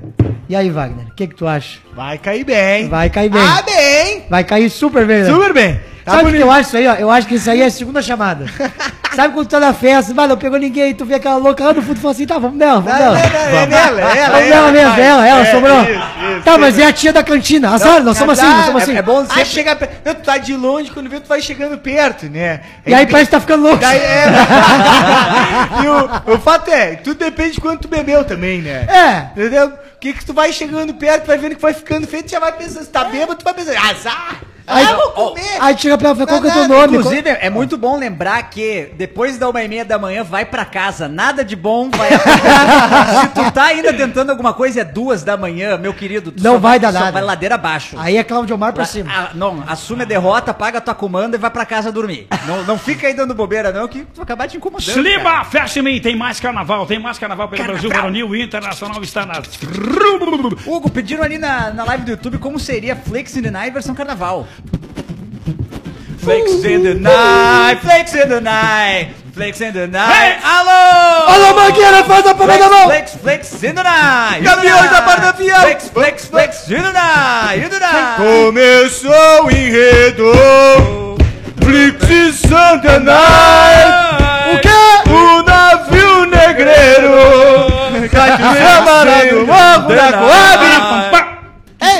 [0.48, 1.78] E aí, Wagner, o que que tu acha?
[1.94, 2.88] Vai cair bem.
[2.88, 3.40] Vai cair bem.
[3.40, 4.26] Ah, bem.
[4.28, 5.30] Vai cair super bem, né?
[5.32, 5.80] Super bem.
[6.04, 6.94] Tá Sabe o que eu acho isso aí, ó?
[6.94, 8.46] Eu acho que isso aí é a segunda chamada.
[9.14, 11.72] Sabe quando tu tá na festa, vai, não pegou ninguém, tu vê aquela louca lá
[11.72, 13.14] no fundo e fala assim, tá, vamos nela, vamos nela.
[13.18, 14.28] não, não, é nela, é ela.
[14.30, 15.82] Vamos é nela mesmo, é ela, ela, É, sobrou.
[15.82, 17.70] isso, isso, tá, mas é a tia da cantina.
[17.70, 18.94] Azar, nós somos assim, nós somos assim.
[18.94, 20.00] É, é bom sempre- Aí chega perto.
[20.02, 22.60] Tu tá de longe, quando vê, tu vai chegando perto, né?
[22.86, 23.78] E aí parece que tá ficando louco.
[23.78, 24.26] Daí é.
[25.84, 25.86] e
[26.30, 28.86] o, o fato é, tudo depende de quanto tu bebeu também, né?
[28.88, 29.38] É.
[29.40, 29.66] Entendeu?
[29.68, 32.38] O que que tu vai chegando perto, vai vendo que vai ficando feio, tu já
[32.40, 34.36] vai pensando, se tá bêbado, tu vai pensando, azar!
[34.70, 35.58] Aí, ah, vou comer!
[35.60, 36.96] aí chega pra ela e fala, qual que é o teu nome?
[36.98, 40.64] Inclusive, é muito bom lembrar que depois da uma e meia da manhã, vai pra
[40.64, 41.08] casa.
[41.08, 43.20] Nada de bom vai acontecer.
[43.20, 46.30] Se tu tá ainda tentando alguma coisa, é duas da manhã, meu querido.
[46.32, 47.12] tu Não só vai dar só nada.
[47.12, 47.96] vai ladeira abaixo.
[47.98, 49.10] Aí é Claudio Omar pra cima.
[49.12, 52.26] Ah, não, assume a derrota, paga tua comanda e vai pra casa dormir.
[52.46, 54.86] Não, não fica aí dando bobeira, não, que tu vai acabar te incomodando.
[54.86, 55.00] cara.
[55.00, 59.40] Sliba, fecha-me, tem mais carnaval, tem mais carnaval pelo Brasil, Varonil, o Internacional está na...
[60.66, 63.94] Hugo, pediram ali na, na live do YouTube como seria Flex in the Night versão
[63.94, 64.46] carnaval.
[66.22, 70.38] Flex in the night, flex in the night, flex in the night.
[70.44, 71.32] Alô!
[71.32, 72.84] Alô, Mangueira, faz a palma da mão!
[72.88, 74.44] Flex, flex in the night.
[74.44, 75.60] Caminhões da Barra da Fiel.
[75.60, 78.16] Flex, flex, flex in the night, in the night.
[78.18, 81.16] Começou o enredo,
[81.64, 83.90] Flix Santa Night,
[84.52, 84.68] O quê?
[85.10, 91.19] O navio negreiro, Camarada do Morro da Coab.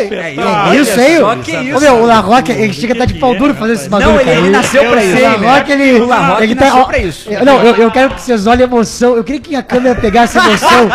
[0.01, 1.81] Ei, É isso, aí, só que Ô, isso.
[1.81, 4.21] meu, o La Roca, ele chega a tá de pau duro fazendo esse bagulho, Não,
[4.21, 5.37] ele- nasceu pra isso, né?
[5.37, 5.93] O La Roca, ele...
[6.01, 7.31] O ele nasceu ó, pra isso.
[7.31, 9.17] eu- Não, eu, eu quero que vocês olhem a emoção.
[9.17, 10.89] Eu queria que a câmera pegasse a emoção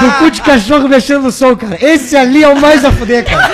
[0.00, 1.76] do cu de cachorro mexendo no som, cara.
[1.80, 3.50] Esse ali é o mais a fuder, cara.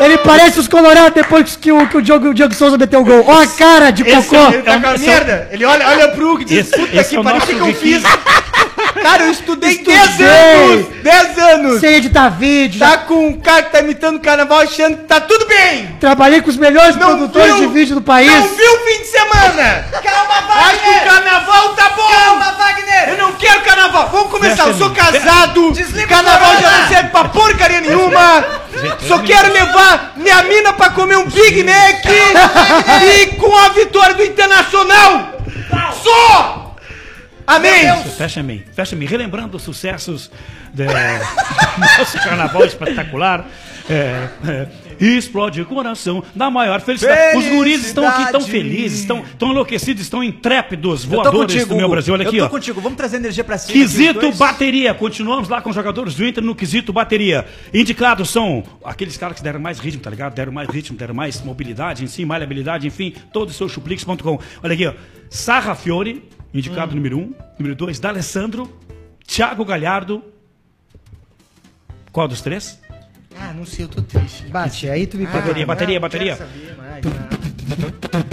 [0.00, 3.04] Ele parece os colorados depois que o, que o, Diogo, o Diego Souza meteu o
[3.04, 3.24] gol.
[3.26, 4.52] Ó a cara de Esse cocô.
[4.52, 5.48] ele tá com a merda.
[5.50, 7.54] Ele olha, olha pro Hugo e diz, Esse- puta esse que é pariu, o que
[7.54, 8.02] que eu fiz?
[9.02, 9.96] Cara, eu estudei Estudei.
[9.96, 10.86] 10 anos!
[11.02, 11.80] 10 anos!
[11.80, 12.78] Sem editar vídeo.
[12.80, 15.96] Tá com um cara que tá imitando o carnaval achando que tá tudo bem!
[16.00, 17.68] Trabalhei com os melhores Não produtores viu?
[17.68, 18.30] de vídeo do país.
[18.30, 19.84] Não viu o fim de semana!
[20.02, 22.08] Calma, Acho que o carnaval tá bom!
[22.08, 23.08] Calma, Wagner.
[23.10, 24.08] Eu não quero carnaval!
[24.12, 25.72] Vamos começar, eu sou casado!
[25.72, 28.44] Desliga o carnaval já não serve pra porcaria nenhuma!
[29.06, 32.04] Só quero levar minha mina pra comer um Big Mac
[33.02, 35.32] e com a vitória do Internacional!
[36.02, 36.67] Só!
[37.48, 38.04] Amém!
[38.16, 39.06] Fecha-me, fecha-me.
[39.06, 40.30] Relembrando os sucessos
[40.74, 40.84] do
[41.98, 43.46] nosso carnaval espetacular.
[43.90, 44.68] É, é,
[45.02, 47.38] explode o coração da maior felicidade.
[47.38, 48.50] Os guris estão aqui tão Felicidade.
[48.68, 51.88] felizes, estão tão enlouquecidos, estão intrépidos, voadores contigo, do meu.
[51.88, 52.12] Brasil.
[52.12, 52.50] Olha aqui, Eu tô ó.
[52.50, 53.72] contigo, vamos trazer energia pra cima.
[53.72, 54.36] Quesito dois.
[54.36, 54.92] bateria.
[54.92, 57.46] Continuamos lá com os jogadores do Inter no quesito bateria.
[57.72, 60.34] Indicados são aqueles caras que deram mais ritmo, tá ligado?
[60.34, 64.38] Deram mais ritmo, deram mais mobilidade, em si, maleabilidade, enfim, todos os seus chuplix.com.
[64.62, 64.92] Olha aqui, ó.
[65.30, 67.32] Sarra Fiore, indicado número um.
[67.58, 68.70] Número dois, D'Alessandro.
[69.26, 70.22] Thiago Galhardo.
[72.12, 72.80] Qual dos três?
[73.40, 74.46] Ah, não sei, eu tô triste.
[74.46, 75.42] Bate, aí tu me pegou.
[75.42, 76.36] Bateria, bateria, não bateria.
[76.36, 78.28] saber mais, não.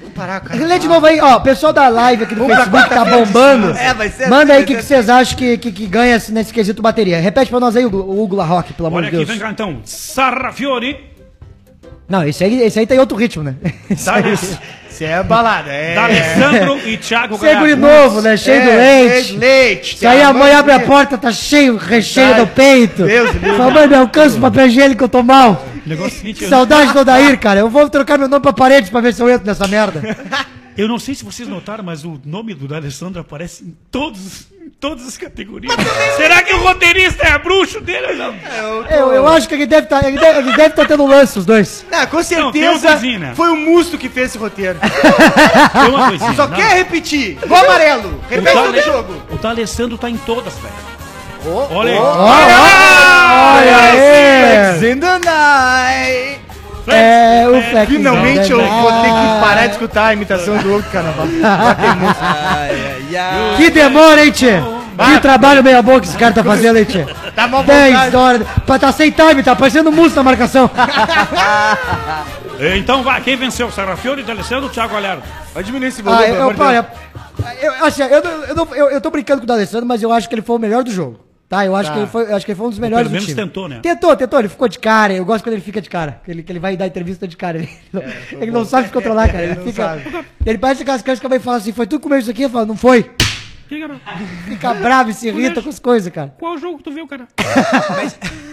[0.00, 0.66] Vamos parar, cara.
[0.66, 3.70] Lê de novo aí, ó, pessoal da live aqui do Facebook tá bombando.
[3.80, 6.30] É, vai ser Manda assim, aí o que, vocês acham que, que, que ganha esse-
[6.32, 7.18] nesse quesito bateria.
[7.20, 9.28] Repete pra nós aí, o Hugo La Roque, pelo amor Olha de aqui, Deus.
[9.30, 9.80] vem cá então.
[9.84, 11.09] Sarra Fiore.
[12.10, 13.54] Não, esse aí, esse aí tem outro ritmo, né?
[14.04, 14.58] D'Ales-
[14.90, 15.94] Isso é balada, é.
[15.94, 17.76] D'Alessandro e Thiago é Galhardo.
[17.76, 18.36] novo, né?
[18.36, 19.10] Cheio É, do leite.
[19.12, 19.94] cheio de leite.
[19.94, 21.16] Isso aí a mãe abre a porta.
[21.16, 23.04] tá cheio, recheio do peito.
[23.04, 23.30] Deus.
[23.56, 25.64] Fala, mãe, me alcança o papel higiênico, eu tô mal.
[25.86, 27.60] Negócio seguinte, eu- Saudade do Odair, cara.
[27.60, 30.02] Eu vou trocar meu nome pra parede pra ver se eu entro nessa merda.
[30.80, 34.70] Eu não sei se vocês notaram, mas o nome do D'Alessandro aparece em, todos, em
[34.80, 35.74] todas as categorias.
[36.16, 38.34] Será que o roteirista é bruxo dele ou não?
[38.90, 41.44] Eu, eu acho que ele deve tá, ele deve, ele deve tá tendo lance, os
[41.44, 41.84] dois.
[41.90, 43.32] Não, com Não, certeza coisinha, né?
[43.34, 44.78] foi o Musto que fez esse roteiro.
[44.80, 46.34] Tem uma coisinha.
[46.34, 46.56] Só não?
[46.56, 47.36] quer repetir.
[47.42, 48.08] Igual amarelo.
[48.24, 49.22] O Repete todo D'Ale- jogo.
[49.30, 50.90] O D'Alessandro tá em todas, velho.
[51.70, 51.98] Olha aí.
[51.98, 54.78] Olha aí!
[54.78, 55.00] Flex in
[56.90, 57.02] night.
[57.02, 57.92] É, o Flex.
[57.92, 61.26] Finalmente eu vou ter que parar de escutar a imitação do outro carnaval.
[63.56, 64.60] Que demora, hein, tchê?
[64.96, 67.06] Que trabalho meia boca esse cara tá fazendo, hein, tia?
[67.34, 68.46] Tá mal 10 horas.
[68.66, 70.70] Pra tá sem time, tá parecendo música na marcação.
[72.76, 73.72] Então vai, quem venceu?
[73.72, 75.22] Serrafiore, D'Alessandro ou Thiago Galhardo?
[75.54, 79.86] Vai diminuir esse volume, Ah, eu, eu, assim, eu, eu tô brincando com o D'Alessandro,
[79.86, 81.18] mas eu acho que ele foi o melhor do jogo.
[81.50, 81.94] Tá, eu acho, Tá.
[81.94, 83.40] que, ele foi, eu acho que ele foi um dos melhores pelo do menos time.
[83.40, 83.80] tentou, né?
[83.82, 85.12] Tentou, tentou, ele ficou de cara.
[85.12, 86.20] Eu gosto quando ele fica de cara.
[86.24, 87.58] Que ele, que ele vai dar entrevista de cara.
[87.58, 88.02] Ele, não-
[88.40, 89.42] ele não sabe se controlar, cara.
[89.42, 90.26] Ele, Ele não fica, sabe.
[90.46, 92.42] ele parece aquelas crianças que vai falar assim: foi tudo comer isso aqui?
[92.42, 93.10] Eu falo, não foi.
[93.68, 94.00] Que, cara?
[94.46, 96.32] Fica bravo e se irrita com as coisas, cara.
[96.38, 97.26] Qual jogo que tu viu, cara?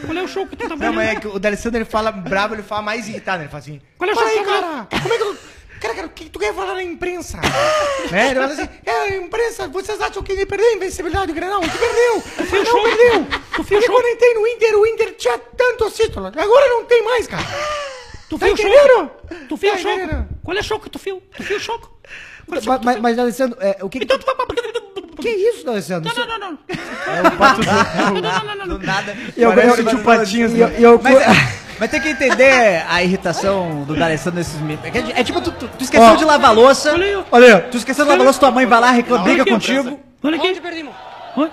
[0.05, 0.93] Qual é o show que tu tá Não, vendo?
[0.95, 3.79] mas é que o D'Alessandro ele fala bravo, ele fala mais irritado, ele fala assim.
[3.97, 4.87] Qual é o "Fala seu aí, cara?
[5.01, 5.37] Como é que eu.
[5.81, 7.37] Cara, cara, o que tu quer falar na imprensa?
[8.11, 8.31] né?
[8.31, 11.61] Ele fala assim, é, imprensa, vocês acham que ele perdeu a invencibilidade do Grenal?
[11.61, 12.23] Que perdeu!
[12.39, 13.27] Não perdeu!
[13.55, 13.95] Tu o show?
[13.95, 16.31] quando entrei no Inter, o Inter tinha tantos títulos.
[16.35, 17.43] Agora não tem mais, cara.
[18.29, 19.11] Tu Tá o entendendo?
[19.47, 19.91] Tu o Tá show?
[19.93, 20.27] entendendo?
[20.43, 21.21] Qual é o que tu viu?
[21.35, 21.79] Tu viu o show?
[21.79, 23.03] Qual é o Mas, que tu mas, viu?
[23.03, 24.35] mas D'Alessandro, é, o que, que, Então tu vai...
[25.21, 26.11] que é isso, D'Alessandro?
[26.15, 26.59] Não, não, não, não.
[27.15, 27.65] É o pato do...
[27.65, 28.85] Não, não, não, não, Do não.
[28.85, 29.17] nada.
[29.35, 31.17] Eu- Parece eu- o tio Patinhas, eu- eu- Mas,
[31.79, 34.85] mas tem que entender a irritação do D'Alessandro nesses minutos.
[34.85, 36.15] É, é tipo, tu, tu- tu esqueceu Ó.
[36.15, 36.93] de lavar a louça.
[36.93, 37.25] Olha.
[37.31, 37.61] Olha.
[37.61, 39.99] Tu esqueceu de lavar a louça, tua mãe vai lá, reclama, briga contigo.
[40.23, 40.47] Olha aqui.
[40.47, 40.93] Onde perdimos?
[41.35, 41.49] Oi?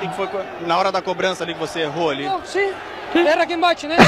[0.00, 0.28] que foi
[0.66, 2.24] na hora da cobrança ali que você errou ali?
[2.24, 2.70] Não, sim.
[3.14, 3.96] Erra quem bate, né?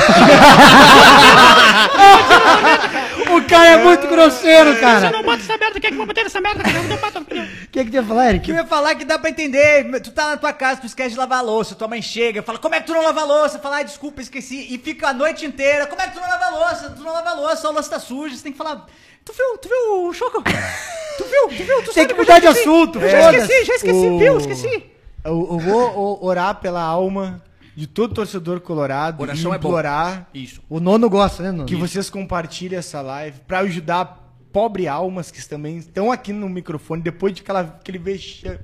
[3.30, 5.11] O cara é muito grosseiro, Você cara.
[5.11, 6.62] não bota essa merda, quem é que vai bater nessa merda?
[6.62, 8.50] O que, que tu ia falar, Que Eric?
[8.50, 9.84] eu ia falar que dá pra entender.
[10.00, 12.58] Tu tá na tua casa, tu esquece de lavar a louça, tua mãe chega, fala,
[12.58, 13.58] como é que tu não lava a louça?
[13.58, 14.66] Fala, ah, desculpa, esqueci.
[14.72, 16.90] E fica a noite inteira, como é que tu não lava a louça?
[16.90, 18.87] Tu não lava a louça, a louça tá suja, você tem que falar.
[19.24, 20.42] Tu viu, tu viu o choco?
[20.42, 21.82] Tu viu, tu viu?
[21.82, 24.38] Tu Tem que mudar de assunto, Eu já esqueci, já esqueci, O- viu?
[24.38, 24.84] Esqueci.
[25.24, 27.42] Eu, eu vou orar pela alma
[27.78, 30.60] de todo torcedor colorado Oração e é implorar Isso.
[30.68, 31.64] O nono gosta, né, nono?
[31.64, 37.00] que vocês compartilhem essa live pra ajudar pobre almas que também estão aqui no microfone
[37.00, 38.58] depois de aquela, aquele vexame.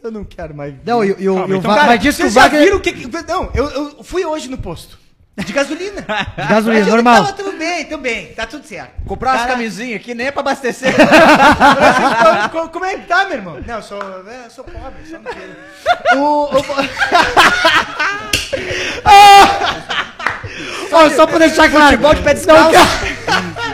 [0.00, 0.80] Eu não quero mais ver.
[0.86, 2.42] Não, e, e o, Calma, e o então, Cara, mas diz que o vocês já
[2.42, 2.62] Wagner...
[2.62, 2.92] viram o que...
[2.92, 4.96] que- Não, eu, eu fui hoje no posto.
[5.36, 6.02] De gasolina.
[6.36, 7.16] De gasolina, normal.
[7.24, 8.90] Tava tudo bem, tudo bem, tá tudo certo.
[9.06, 10.92] Comprar umas Cara, camisinhas aqui nem é pra abastecer.
[10.94, 13.58] então, co- Como é que tá, meu irmão?
[13.66, 15.56] Não, eu sou, é, eu sou pobre, só não quero.
[16.20, 16.60] O, o,
[20.92, 21.96] Ó, só pra deixar claro.
[21.96, 22.36] Futebol de pé Não,
[22.70, 22.76] descalço.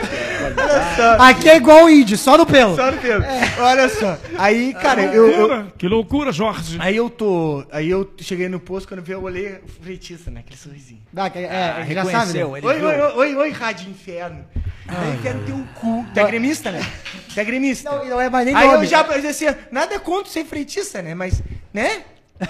[1.19, 2.75] Aqui é igual o índio, só no pelo.
[2.75, 3.23] só no pelo.
[3.59, 4.17] Olha só.
[4.37, 5.73] Aí, cara, eu, eu, Loucura.
[5.77, 6.77] Que loucura, Jorge.
[6.79, 7.63] Aí eu tô.
[7.71, 10.41] Aí eu cheguei no posto, quando eu vi, eu olhei o frentista, né?
[10.41, 11.01] Aquele sorrisinho.
[11.15, 12.39] Ah, que- é, já sabe, né?
[12.39, 14.45] ele Oi, oi, oi, oi, oi, Rádio Inferno.
[14.87, 16.05] Rádio Inferno tem um cu.
[16.13, 16.85] Tu é gremista, né?
[17.33, 17.89] Tu é gremista.
[17.91, 18.85] Não, e não é mais nem Aí nome.
[18.85, 21.13] eu já eu disse assim, nada contra ser frentista, né?
[21.15, 21.41] Mas,
[21.73, 22.03] né?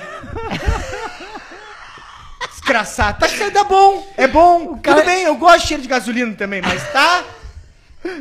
[2.51, 3.19] Desgraçado.
[3.19, 4.05] Tá cheio, tá bom.
[4.17, 4.77] É bom.
[4.77, 7.23] cara- Tudo bem, eu gosto de cheiro de gasolina também, mas tá.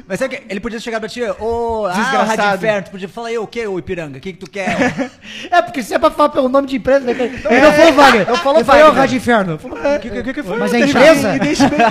[0.08, 0.44] Mas sabe o que?
[0.48, 2.28] Ele podia chegar pra ti, ô, ah, Desgraçado.
[2.42, 4.18] Rádio Inferno, tu podia falar, aí, o que, ô Ipiranga?
[4.18, 5.10] O que que tu quer?
[5.50, 7.12] É, porque se é pra falar pelo nome de empresa, né?
[7.12, 8.28] Ele não falou Wagner.
[8.28, 8.84] Eu falou Wagner.
[8.86, 9.00] Wagner.
[9.00, 9.54] Rádio Inferno.
[9.62, 10.56] O que, que, que foi?
[10.58, 11.28] Mas é empresa?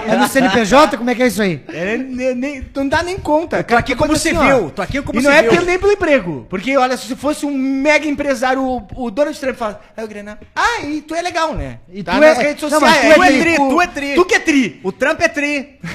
[0.08, 0.98] É no CNPJ?
[0.98, 1.62] Como é que é isso aí?
[1.70, 3.64] É, nem- nem- não dá nem conta.
[3.64, 5.52] tô aqui como civil, tô aqui como E não é civil.
[5.52, 6.48] pelo, nem pelo emprego.
[6.50, 8.62] Porque, olha, se fosse um mega empresário,
[8.96, 11.80] o, Donald Trump fala, aí o Grenal, ah, e tu é legal, né?
[11.92, 13.14] E tá tu é- redes sociais.
[13.16, 14.16] tu é tri, o- tu é tri.
[14.16, 14.80] Tu que é tri.
[14.84, 15.80] O Trump é tri.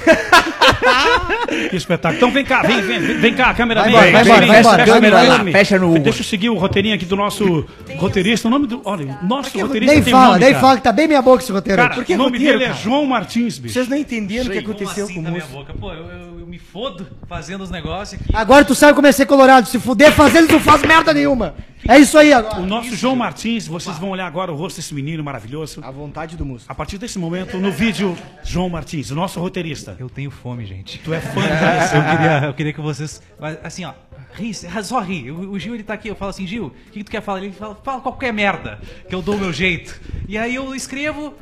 [1.81, 2.17] Espetáculo.
[2.17, 5.21] Então vem cá, vem, vem, vem, cá, câmera Vai vem, vai vem, vai fecha Câmera
[5.23, 7.65] lá, fecha no- Deixa eu seguir o roteirinho aqui do nosso
[7.97, 8.47] roteirista.
[8.47, 8.81] O nome do.
[8.85, 11.51] Olha, nosso roteirista Nem tem fala, nome, nem fala que tá bem minha boca esse
[11.51, 11.81] roteiro.
[11.81, 12.73] Cara, o nome roteiro, dele é?
[12.73, 13.73] João Martins, bicho.
[13.73, 15.47] Vocês não entenderam o que aconteceu assim com o moço.
[15.79, 18.31] Pô, eu, eu- eu me fodo fazendo os negócios aqui.
[18.35, 19.67] Agora tu sabe como é ser colorado.
[19.67, 21.53] Se fuder fazendo, tu faz merda nenhuma.
[21.91, 22.61] É isso aí agora.
[22.61, 25.81] O nosso João Martins, vocês vão olhar agora o rosto desse menino maravilhoso.
[25.83, 26.63] A vontade do moço.
[26.69, 29.97] A partir desse momento, no vídeo, João Martins, o nosso roteirista.
[29.99, 30.99] Eu tenho fome, gente.
[30.99, 31.41] Tu é fã
[31.93, 33.21] Eu queria, eu queria que vocês.
[33.37, 33.91] mas, Assim, ó.
[34.33, 35.29] Ri, só ri.
[35.29, 37.21] O, o Gil ele tá aqui, eu falo assim, Gil, o que, que tu quer
[37.21, 37.39] falar?
[37.43, 39.99] Ele fala, fala qualquer merda, que eu dou o meu jeito.
[40.29, 41.33] E aí eu escrevo.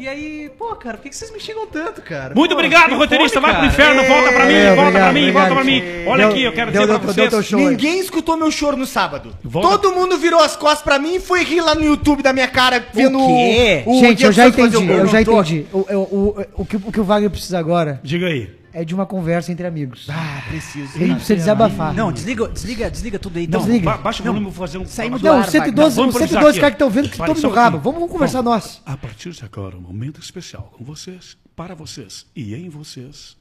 [0.00, 2.34] E aí, pô, cara, por que, vocês me xingam tanto, cara?
[2.34, 3.38] Muito Pô, obrigado, roteirista.
[3.38, 5.54] fome, Vai pro inferno, volta pra mim, É, volta obrigado, pra mim, volta obrigado.
[5.54, 6.06] pra mim.
[6.08, 7.52] Olha Deu- aqui, eu quero deu- dizer deu- pra vocês.
[7.52, 9.36] Ninguém escutou meu choro no sábado.
[9.44, 9.68] Volta.
[9.68, 12.48] Todo mundo virou as costas pra mim e foi rir lá no YouTube da minha
[12.48, 13.82] cara vendo quê?
[13.84, 15.66] o, o Gente, eu já entendi, o eu já entendi.
[15.70, 18.48] O, o, o, o, que, o que o Wagner precisa agora Diga aí.
[18.72, 20.06] É de uma conversa entre amigos.
[20.08, 20.96] Ah, preciso.
[20.96, 21.94] Ele precisa desabafar.
[21.94, 23.46] Não, desliga, desliga, desliga tudo aí.
[23.46, 23.84] Não, desliga.
[23.84, 24.86] Ba baixa o volume, vou fazer um.
[24.86, 27.08] Saímos Não, do ar, 112, Não, os vamos improvisar 112 aqui, caras que estão vendo
[27.08, 27.78] que estão no rabo.
[27.78, 28.82] Vamos, vamos conversar nós.
[28.86, 33.36] A partir de agora, um momento especial com vocês, para vocês e em vocês.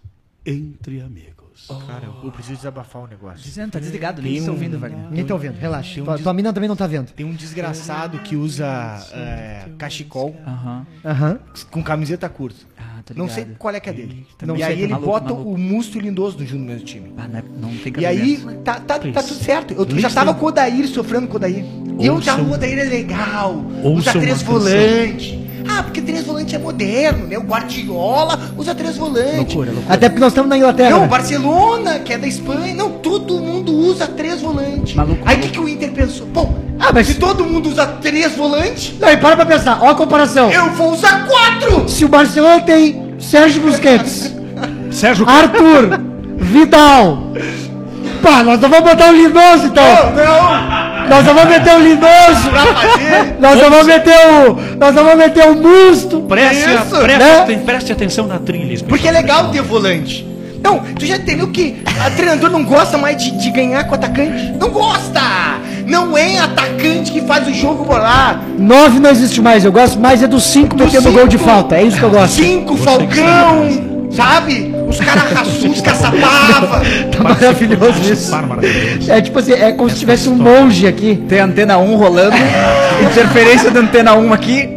[0.45, 1.38] entre amigos.
[1.67, 3.43] Cara, eu preciso desabafar um negócio.
[3.43, 5.05] Dizendo, tá desligado, ninguém tá um- ouvindo, Wagner.
[5.09, 6.01] Ninguém tá ouvindo, relaxa.
[6.01, 7.11] Um Tua, tua mina também não tá vendo.
[7.11, 8.65] Tem um desgraçado que usa
[9.13, 10.85] é, cachecol Aham.
[11.05, 11.39] Aham.
[11.69, 12.59] com camiseta curta.
[12.77, 14.25] Ah, tô Não sei qual é que é dele.
[14.43, 15.51] Não e sei aí ele maluco, bota maluco.
[15.51, 17.13] o Musto e o Lindoso junto no mesmo time.
[17.17, 19.73] Ah, não, é- não tem E aí, tá, tá, tá tudo certo.
[19.73, 21.63] Eu já tava com o Odair, sofrendo com o Odair.
[21.99, 23.53] E eu já, o Odair é legal.
[23.55, 25.37] Usa ouçam três volantes.
[25.67, 27.37] Ah, porque três volantes é moderno, né?
[27.37, 29.35] O Guardiola usa três volantes.
[29.53, 29.93] Loucura, loucura.
[29.93, 30.89] Até porque nós estamos na Inglaterra.
[30.91, 31.07] Não, o né?
[31.07, 34.95] Barcelona, que é da Espanha, não, todo mundo usa três volantes.
[34.95, 36.25] Maluco, Aí o que, que o Inter pensou?
[36.27, 39.79] Bom, Ah, mas- se todo mundo usa três volantes, Não, e para pra pensar.
[39.81, 40.49] Ó a comparação.
[40.51, 41.87] eu vou usar quatro!
[41.89, 44.33] Se o Barcelona tem Sérgio Busquets,
[44.91, 45.99] Sérgio Arthur,
[46.37, 47.31] Vidal.
[48.21, 49.83] Pá, nós não vamos botar o Lindoso então.
[50.15, 52.49] Não, Nós não vamos meter o Lindoso.
[52.51, 53.35] pra fazer.
[53.39, 54.77] Nós não vamos meter o.
[54.77, 56.21] Nós não vamos meter o Musto.
[56.21, 57.61] Preste, Isso, preste, né?
[57.65, 58.73] preste atenção na trilha.
[58.73, 58.89] especial.
[58.89, 60.27] Porque é legal ter volante.
[60.61, 64.53] Não, tu já entendeu que a treinador não gosta mais de, de ganhar com atacante?
[64.59, 65.21] Não gosta!
[65.85, 68.41] Não é atacante que faz o jogo rolar.
[68.57, 69.63] Nove não existe mais.
[69.65, 71.17] Eu gosto mais é dos cinco metendo cinco.
[71.17, 71.75] gol de falta.
[71.77, 72.33] É isso que eu gosto.
[72.35, 74.75] Cinco, Falcão, sabe?
[74.89, 76.81] Os caras raçudos, caçapava.
[77.11, 78.31] Tá maravilhoso isso.
[79.09, 81.21] É tipo assim, é como se tivesse um monge aqui.
[81.27, 82.35] Tem antena 1 rolando,
[83.11, 84.69] interferência da antena 1 aqui.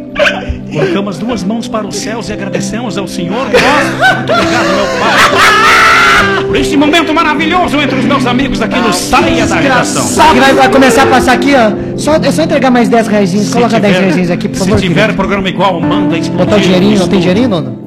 [0.71, 3.45] Colocamos duas mãos para os céus e agradecemos ao Senhor.
[3.45, 6.43] Muito obrigado, meu Pai.
[6.47, 10.03] Por este momento maravilhoso entre os meus amigos aqui no Saia da Redação.
[10.35, 11.97] Vai, vai começar a passar aqui, ó.
[11.97, 13.49] Só, é só entregar mais 10 reais.
[13.51, 14.75] Coloca 10 tiver- reais aqui, por favor.
[14.79, 15.17] Se tiver querido.
[15.17, 16.45] programa igual, manda explodir.
[16.45, 17.82] Botar o dinheirinho, não tem dinheirinho, nono?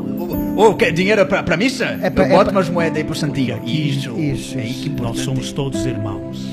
[0.57, 1.99] Ô, quer dinheiro pra missa?
[2.03, 3.61] É pra- Eu é boto pra- umas moedas aí pro Santinho.
[3.65, 4.19] Isso.
[4.19, 6.47] Isso, É aí que Nós somos todos irmãos.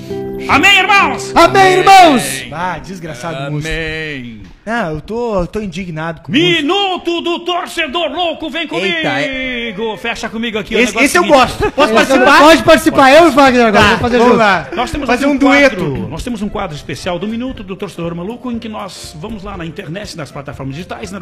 [0.47, 1.31] Amém, irmãos?
[1.35, 2.45] Amém, irmãos!
[2.51, 3.67] Ah, desgraçado moço.
[3.67, 4.41] Amém.
[4.65, 6.31] Ah, eu tô, eu tô indignado com.
[6.31, 8.85] Minuto do torcedor louco, vem comigo.
[8.95, 10.75] Eita, Fecha comigo aqui.
[10.75, 11.71] o Esse, negócio esse eu gosto.
[11.71, 12.39] Posso É, participar?
[12.39, 13.83] Pode participar, eu e o Wagner agora.
[13.83, 14.39] Tá, vamos fazer vamos junto.
[14.39, 14.67] lá.
[14.73, 16.07] Nós temos fazer um quadro- dueto.
[16.09, 19.57] Nós temos um quadro especial do Minuto do Torcedor Maluco em que nós vamos lá
[19.57, 21.19] na internet, nas plataformas digitais, né,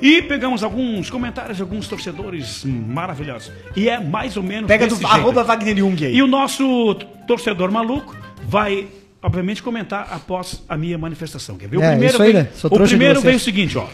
[0.00, 3.52] e pegamos alguns comentários de alguns torcedores maravilhosos.
[3.76, 5.10] E é mais ou menos Pega do jeito.
[5.12, 6.14] arroba Wagner Jung aí.
[6.14, 6.94] E o nosso
[7.26, 8.16] torcedor maluco
[8.50, 8.88] vai,
[9.22, 11.56] obviamente, comentar após a minha manifestação.
[11.56, 11.76] Quer ver?
[11.78, 12.48] O É, primeiro, isso aí, vem, né?
[12.64, 13.86] O primeiro vem o seguinte, ó.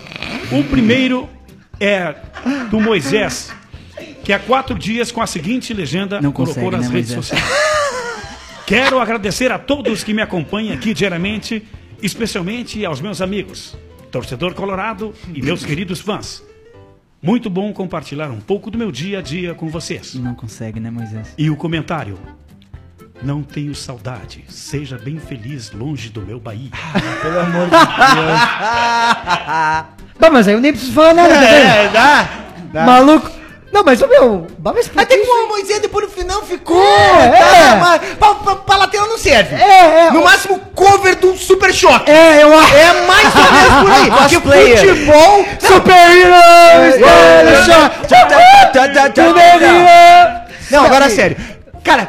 [0.51, 1.29] O primeiro
[1.79, 2.15] é
[2.71, 3.53] do Moisés,
[4.25, 7.39] que há quatro dias com a seguinte legenda Não colocou consegue, nas né, redes Moisés?
[7.39, 7.67] sociais.
[8.67, 11.63] Quero agradecer a todos que me acompanham aqui diariamente,
[12.03, 13.77] especialmente aos meus amigos,
[14.11, 16.43] torcedor colorado e meus queridos fãs.
[17.23, 20.15] Muito bom compartilhar um pouco do meu dia a dia com vocês.
[20.15, 21.35] Não consegue, né, Moisés?
[21.37, 22.19] E o comentário.
[23.23, 24.45] Não tenho saudade.
[24.49, 26.71] Seja bem feliz longe do meu Bahia.
[27.23, 28.41] Pelo amor de Deus.
[30.19, 31.35] Bah, mas aí eu nem preciso falar nada.
[31.35, 32.29] É, dá.
[32.73, 32.85] dá.
[32.85, 33.31] Maluco.
[33.73, 34.47] Não, mas o meu.
[34.63, 36.83] Mas por Até que o Moisés depois no final ficou.
[36.83, 38.17] É, tá, é.
[38.17, 39.55] pra, pra, pra lateral não serve.
[39.55, 40.11] É, é.
[40.13, 42.11] No máximo, cover do Super Choque.
[42.11, 42.75] É, eu acho.
[42.75, 44.11] É mais ou menos por aí.
[44.11, 44.41] Porque
[44.79, 45.47] futebol.
[45.59, 47.01] Super-heróis!
[50.71, 51.37] Não, agora sério.
[51.85, 52.09] Cara,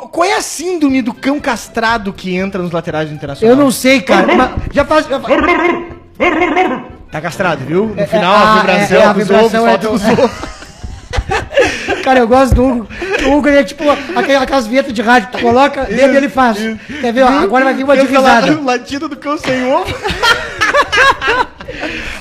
[0.00, 3.54] qual, é a síndrome do cão castrado que entra nos laterais do Internacional?
[3.54, 4.34] Eu não sei, cara.
[4.34, 5.06] mas já faz.
[5.06, 5.44] Já faz...
[7.10, 7.88] Tá castrado, viu?
[7.88, 9.92] No É, final, é, a ah, vibração, é, é, a vibração é do-.
[12.02, 12.88] Cara, eu gosto do Hugo.
[13.26, 13.84] O Hugo é tipo
[14.16, 15.28] aquelas, vinhetas de rádio.
[15.30, 16.58] Tu coloca, dele ele faz.
[17.00, 17.22] Quer ver?
[17.22, 18.52] ó, agora vai vir uma risada.
[18.52, 19.94] o latido do cão sem ovo.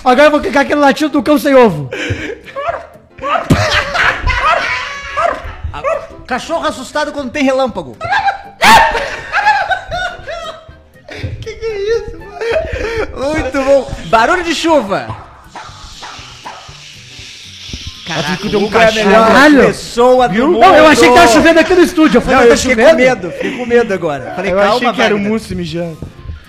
[0.04, 1.90] Agora eu vou clicar aquele latido do cão sem ovo.
[6.32, 7.98] Cachorro assustado quando tem relâmpago.
[11.42, 13.34] que que é isso, mano?
[13.34, 13.92] Muito bom.
[14.06, 15.08] Barulho de chuva.
[18.08, 19.12] Caraca, deu um é cachorro.
[19.12, 19.66] Caralho.
[19.68, 20.60] pessoa do mundo.
[20.60, 22.18] Não, eu achei que tava chovendo aqui no estúdio.
[22.20, 22.90] Eu falei, Não, tá eu fiquei chovendo?
[22.92, 24.34] com medo, fiquei com medo agora.
[24.34, 25.20] Falei, Eu calma, achei que era o.
[25.20, 25.98] Múcio mijando.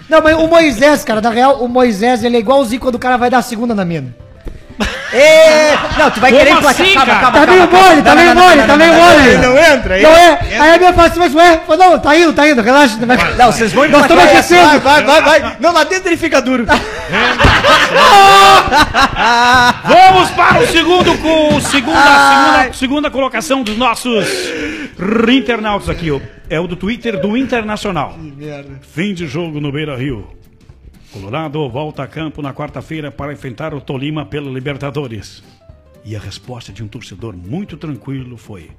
[0.08, 3.16] Não, mas o Moisés, cara, na real, o Moisés, ele é igualzinho quando o cara
[3.16, 4.14] vai dar a segunda na mina.
[5.14, 6.70] Ê, Não, tu vai Como querer emplacar.
[6.80, 7.20] assim, calma, cara?
[7.20, 7.88] calma, Tá calma, meio calma.
[7.88, 9.36] mole, tá meio mole, tá meio mole.
[9.46, 10.00] Não entra?
[10.00, 10.58] Não é?
[10.58, 12.96] Aí a minha fala assim, mas ué, não, tá indo, tá indo, relaxa.
[13.04, 13.34] Vai.
[13.36, 14.80] Não, vocês vão Nós estamos aquecendo.
[14.80, 15.56] Vai, vai, vai, vai.
[15.60, 16.66] Não, lá dentro ele fica duro.
[19.84, 24.26] Vamos para o segundo com segunda, segunda, segunda colocação dos nossos
[25.30, 26.10] internautas aqui.
[26.10, 26.20] ó.
[26.48, 28.16] É o do Twitter do Internacional.
[28.92, 30.26] Fim de jogo no Beira Rio.
[31.12, 35.42] Colorado volta a campo na quarta-feira para enfrentar o Tolima pela Libertadores.
[36.04, 38.70] E a resposta de um torcedor muito tranquilo foi: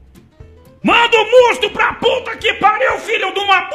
[0.84, 3.70] Manda o musto pra puta que pariu, filho de uma!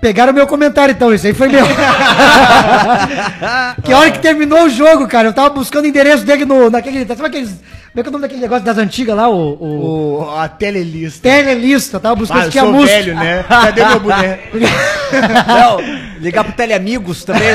[0.00, 1.64] Pegaram meu comentário então, isso aí foi meu.
[3.82, 7.04] que hora que terminou o jogo, cara, eu tava buscando o endereço dele no, naquele.
[7.04, 7.50] Sabe aqueles.
[7.50, 9.28] Como é que é o nome daquele negócio das antigas lá?
[9.28, 9.54] O.
[9.54, 10.22] o...
[10.22, 11.28] O, a telelista.
[11.28, 12.94] Telelista, eu tava buscando Ah, eu tinha sou música.
[12.96, 13.44] velho, né?
[13.48, 14.38] Cadê meu boné?
[15.48, 15.78] Não,
[16.20, 17.48] ligar pro Teleamigos também.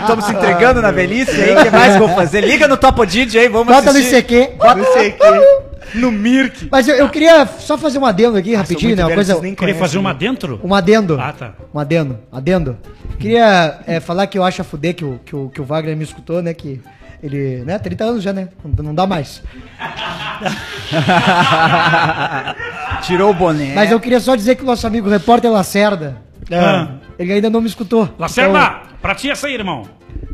[0.00, 1.56] Estamos se entregando na velhice aí.
[1.56, 2.42] O que mais vou fazer?
[2.42, 4.18] Liga no Topodid aí, vamos Bota no assistir.
[4.18, 4.50] ICQ.
[4.76, 5.71] Não sei o que.
[5.94, 6.68] No Mirk.
[6.70, 9.04] Mas eu, eu queria só fazer um adendo aqui rapidinho, muito né?
[9.06, 9.40] Uma coisa.
[9.40, 10.14] nem Queria fazer né?
[10.14, 10.60] dentro?
[10.62, 11.18] Um adendo.
[11.20, 11.52] Ah, tá.
[11.74, 12.18] Um adendo.
[12.30, 12.76] Adendo.
[13.18, 15.96] Queria é, falar que eu acho a fuder que o, que, o, que o Wagner
[15.96, 16.54] me escutou, né?
[16.54, 16.80] Que
[17.22, 17.78] ele, né?
[17.78, 18.48] 30 anos já, né?
[18.64, 19.42] Não, não dá mais.
[23.02, 23.72] Tirou o boné.
[23.74, 26.16] Mas eu queria só dizer que o nosso amigo repórter Lacerda,
[26.50, 26.88] Ah.
[27.18, 28.08] ele ainda não me escutou.
[28.18, 29.86] Lacerda, Então, pra ti essa aí, irmão.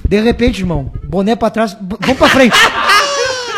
[0.08, 2.56] de repente, irmão, boné pra trás, vamos pra frente.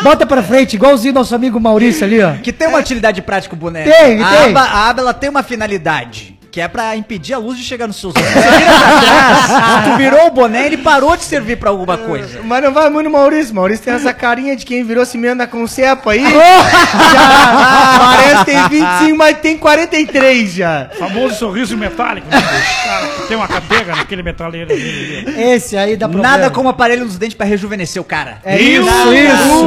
[0.03, 2.33] Bota pra frente, igualzinho nosso amigo Maurício ali, ó.
[2.43, 3.85] Que tem uma utilidade prática o boné.
[3.85, 4.51] Tem, a tem.
[4.51, 6.39] Aba, a aba ela tem uma finalidade.
[6.51, 8.29] Que é pra impedir a luz de chegar nos seus olhos.
[8.29, 12.41] Você vira pra trás, tu virou o boné, ele parou de servir pra alguma coisa.
[12.43, 13.55] Mas não vai muito no Maurício.
[13.55, 16.25] Maurício tem essa carinha de quem virou cimento da Concepa aí.
[16.27, 20.91] já parece que tem 25, mas tem 43 já.
[20.99, 22.27] Famoso sorriso metálico.
[22.29, 22.43] né?
[22.85, 25.25] Cara, tem uma catega naquele metaleiro ali.
[25.53, 26.37] Esse aí dá problema.
[26.37, 28.39] Nada como aparelho nos dentes pra rejuvenescer o cara.
[28.45, 29.60] É isso, isso.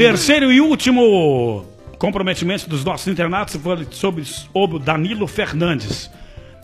[0.00, 1.62] Terceiro e último
[1.98, 6.10] comprometimento dos nossos internatos foi sobre, sobre o Danilo Fernandes.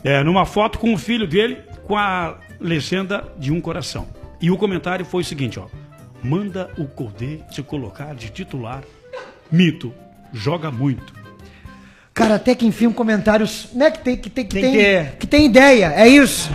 [0.02, 4.08] É, numa foto com o filho dele com a legenda de um coração.
[4.40, 5.66] E o comentário foi o seguinte, ó.
[6.22, 8.82] Manda o Codê te colocar de titular.
[9.52, 9.92] Mito,
[10.32, 11.12] joga muito.
[12.14, 15.16] Cara, até que enfim, um comentários, né, que tem que tem que Tem tem, que-
[15.18, 16.50] que tem ideia, é isso.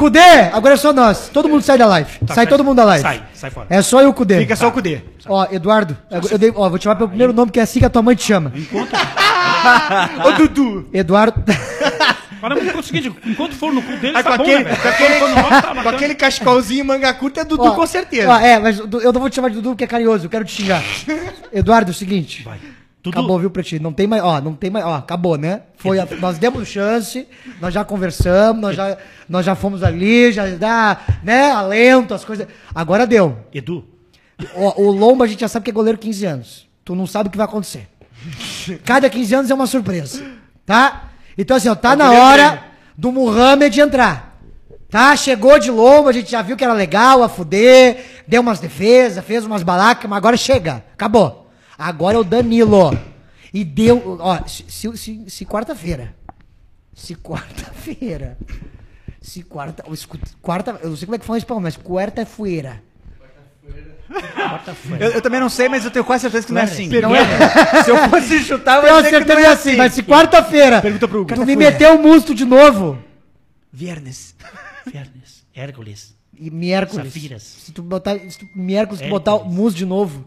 [0.00, 0.18] Cudê,
[0.52, 1.28] agora é só nós.
[1.28, 2.10] Todo mundo sai da live.
[2.20, 3.02] Tá, sai sai- todo mundo da live.
[3.02, 3.66] sai, sai fora.
[3.68, 4.38] É só eu e o Cudê.
[4.38, 5.02] Fica só o Cudê.
[5.28, 7.80] Ó, Eduardo, eu, eu dei- ó, vou te chamar pelo primeiro nome, que é assim
[7.80, 8.50] que a tua mãe te chama.
[10.24, 10.88] Ô, Dudu.
[10.92, 11.42] Eduardo.
[12.40, 14.88] Para não conseguir, enquanto for no cu dele, Ah, tá com, bom, aquele, né, com,
[14.88, 15.20] aquele,
[15.60, 18.30] tá com aquele cachecolzinho manga curta é Dudu Ó, com certeza.
[18.30, 20.46] ó, é, mas eu não vou te chamar de Dudu porque é carinhoso, eu quero
[20.46, 20.82] te xingar.
[21.52, 22.42] Eduardo, é o seguinte.
[22.42, 22.58] Vai.
[23.02, 23.78] Dudu, Acabou, viu, pra ti.
[23.78, 25.62] Não tem mais, ó, não tem mais, ó, acabou, né?
[25.76, 27.26] Foi, a- nós demos chance,
[27.60, 28.96] nós já conversamos, nós já,
[29.28, 32.46] nós já fomos ali, já dá, né, alento, as coisas.
[32.74, 33.38] Agora deu.
[33.54, 33.84] Edu,
[34.54, 36.66] Ó, o Lomba a gente já sabe que é goleiro 15 anos.
[36.84, 37.88] Tu não sabe o que vai acontecer.
[38.84, 40.22] Cada 15 anos é uma surpresa,
[40.66, 41.10] tá?
[41.38, 42.62] Então assim, ó, tá na hora
[42.96, 44.38] do Muhammad entrar.
[44.90, 45.14] Tá?
[45.16, 49.24] Chegou de Lomba, a gente já viu que era legal, a fuder, deu umas defesas,
[49.24, 50.82] fez umas balacas, mas agora chega.
[50.92, 51.39] Acabou.
[51.80, 52.90] Agora é o Danilo.
[53.54, 56.14] E deu, ó, se, se, se- quarta-feira.
[56.94, 58.36] Se quarta-feira.
[59.20, 59.82] Se quarta,
[60.42, 62.82] quarta, eu não sei como é que fala em espanhol, mas quarta-feira.
[64.98, 66.88] Eu, eu também não sei, mas eu tenho quase certeza que não é assim.
[66.88, 67.22] Não é?
[67.84, 70.82] Se eu fosse chutar, eu ia dizer que acertei não é assim, mas se quarta-feira
[70.82, 71.34] Pergunta pro Hugo.
[71.34, 72.98] tu me meteu o musto de novo,
[73.72, 74.34] Viernes.
[74.86, 77.42] Viernes, Hércules, e miércoles, Safiras.
[77.42, 80.24] se tu botar, se tu, miércoles, tu botar o musto de novo,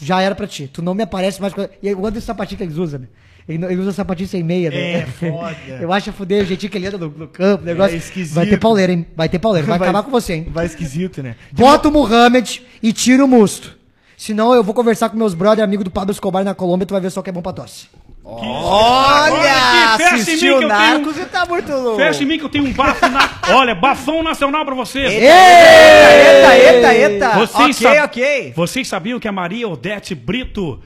[0.00, 0.68] já era pra ti.
[0.72, 1.54] Tu não me aparece mais.
[1.54, 3.06] com- E gosto desse sapatinho que eles usam, né?
[3.46, 4.92] Ele, usa sapatinho sem meia, né?
[5.00, 5.56] É, foda.
[5.80, 7.94] Eu acho a fuder o jeitinho que ele anda no, no campo, o negócio.
[7.94, 8.34] É esquisito.
[8.34, 9.06] vai ter pauleira, hein?
[9.14, 10.46] Vai ter pauleira, vai, acabar com você, hein?
[10.50, 11.36] Vai esquisito, né?
[11.52, 13.76] Bota o Muhammad e tira o musto.
[14.16, 17.00] Senão eu vou conversar com meus brother, amigo do Pablo Escobar na Colômbia, tu vai
[17.00, 17.86] ver só que é bom pra tosse.
[18.24, 19.96] Olha!
[19.98, 21.96] fecha em mim Assistiu que eu tenho- Narcos e tá muito louco.
[21.98, 23.30] Fecha em mim que eu tenho um bafo na...
[23.54, 25.12] Olha, bafão nacional pra vocês.
[25.12, 27.30] Eita, eita, eita.
[27.38, 28.52] Vocês, ok, sab- ok.
[28.56, 30.82] Vocês sabiam que a Maria Odete Brito...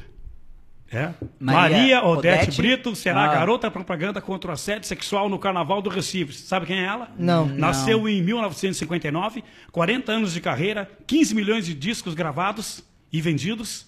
[0.91, 1.11] É?
[1.39, 2.57] Maria Maria, Odete, Odete?
[2.63, 3.31] Brito será Ah.
[3.31, 6.33] a garota propaganda contra o assédio sexual no Carnaval do Recife.
[6.33, 7.09] Sabe quem é ela?
[7.19, 7.45] Não.
[7.47, 12.83] Nasceu em 1959, 40 anos de carreira, 15 milhões de discos gravados
[13.13, 13.87] e vendidos.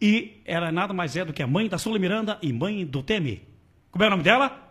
[0.00, 3.02] E ela nada mais é do que a mãe da Sula Miranda e mãe do
[3.02, 3.42] Temi.
[3.90, 4.63] Como é o nome dela?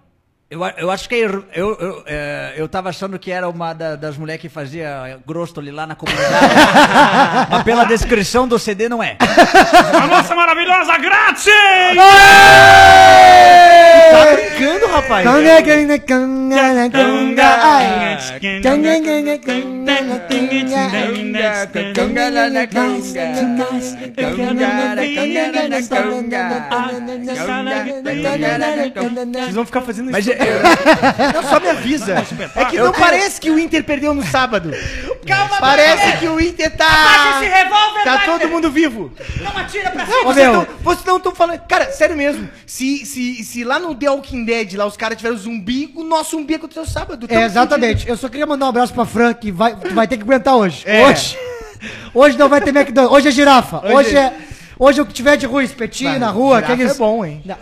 [0.53, 3.95] Eu, eu acho que eu, eu, eu, é, eu tava achando que era uma da-
[3.95, 6.29] das mulheres que fazia Grostoli lá na comunidade.
[7.49, 9.17] Mas pela descrição do CD não é.
[9.19, 11.97] A nossa maravilhosa Gretchen!
[14.11, 15.25] Tá brincando, rapaz?
[29.43, 30.35] Vocês vão ficar fazendo Mas isso.
[30.37, 30.42] eu-
[31.33, 32.15] Não, só me avisa.
[32.55, 34.71] É que não parece que o Inter perdeu no sábado.
[35.27, 36.85] Calma, Parece que o Inter tá.
[36.85, 38.39] Abaixa esse revólver, Tá Wagner.
[38.39, 39.11] todo mundo vivo.
[39.41, 40.23] Não atira pra cima.
[40.23, 40.53] vocês meu.
[40.53, 41.59] não, vocês não estão falando.
[41.67, 42.49] Cara, sério mesmo.
[42.65, 46.31] Se, se, se lá no The Walking Dead lá os caras tiveram zumbi, o nosso
[46.31, 47.25] zumbi aconteceu sábado.
[47.29, 48.07] É, exatamente.
[48.07, 50.55] Eu só queria mandar um abraço pra Fran, que vai, que vai ter que aguentar
[50.55, 50.83] hoje.
[50.85, 51.05] É.
[51.05, 51.37] Hoje.
[52.13, 53.17] Hoje não vai ter McDonald's.
[53.17, 53.77] Hoje é girafa.
[53.85, 54.33] Hoje, Hoje- é.
[54.79, 56.91] Hoje é o que tiver de rua, espetinho Vai, na rua, girafa aqueles.
[56.95, 57.41] é bom, hein?
[57.45, 57.57] Na-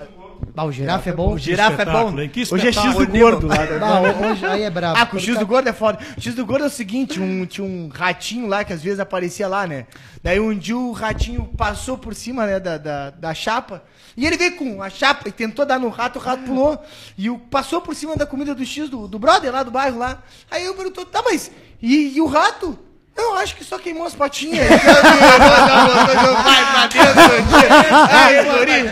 [0.56, 1.34] Ah, o girafa é bom.
[1.34, 1.92] O girafa é bom.
[1.92, 2.30] espetáculo, hein?
[2.30, 3.56] Que Hoje é X do gordo lá.
[3.82, 5.00] Ah, hoje aí é brabo.
[5.00, 6.00] Ah, com o X do gordo é foda.
[6.18, 9.00] O X do gordo é o seguinte, um, tinha um ratinho lá que às vezes
[9.00, 9.86] aparecia lá, né?
[10.24, 13.84] Daí um dia o ratinho passou por cima né, da, da, da chapa
[14.16, 16.80] e ele veio com a chapa e tentou dar no rato, o rato pulou
[17.18, 19.98] e o, passou por cima da comida do X do, do brother lá do bairro
[19.98, 20.22] lá.
[20.50, 22.78] Aí eu perguntou, tá, mas e, e o rato?
[23.18, 24.68] Eu acho que só queimou as patinhas.
[26.44, 27.22] Vai pra dentro.
[28.10, 28.91] Ai, Maurício.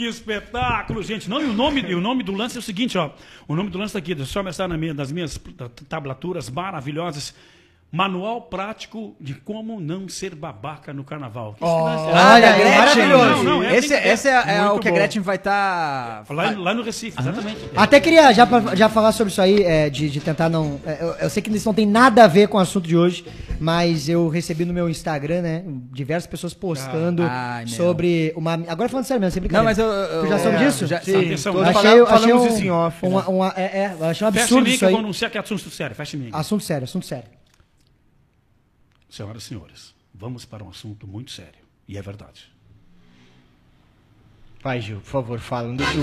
[0.00, 1.28] Que espetáculo, gente.
[1.28, 3.10] Não, e o nome, e o nome do lance é o seguinte, ó.
[3.46, 5.38] O nome do lance tá aqui, deixa eu só mostrar na minha, nas minhas
[5.90, 7.34] tablaturas maravilhosas.
[7.92, 11.56] Manual prático de como não ser babaca no carnaval.
[11.60, 12.78] Esse lance é- Olha, é Gretchen.
[12.78, 13.42] maravilhoso.
[13.42, 13.92] Não, não, é, esse
[14.28, 14.96] é, é muito o que a bom.
[14.96, 16.24] Gretchen vai estar.
[16.30, 17.58] Lá, lá no Recife, exatamente.
[17.74, 20.80] Até queria já, já falar sobre isso aí, é, de, de tentar não.
[20.86, 22.96] é, eu, eu sei que isso não tem nada a ver com o assunto de
[22.96, 23.24] hoje,
[23.58, 25.64] mas eu recebi no meu Instagram, né?
[25.92, 28.54] Diversas pessoas postando Ah, ai, sobre uma.
[28.68, 29.86] Agora falando sério mesmo, sem Não, mas eu.
[29.86, 30.86] eu Tu já soube é, disso?
[30.86, 33.52] Já, Sim, atenção, achei- falaram- achei falamos um- isso em off, né?
[33.56, 34.92] é, é, achei um Fecha absurdo que isso aí.
[34.92, 35.96] vou anunciar que é assunto sério.
[35.96, 36.16] Fecha.
[36.32, 37.39] Assunto sério, assunto sério.
[39.10, 41.58] Senhoras e senhores, vamos para um assunto muito sério.
[41.88, 42.50] E é verdade.
[44.62, 45.68] Vai, Gil, por favor, fala.
[45.68, 46.02] Não deixa eu...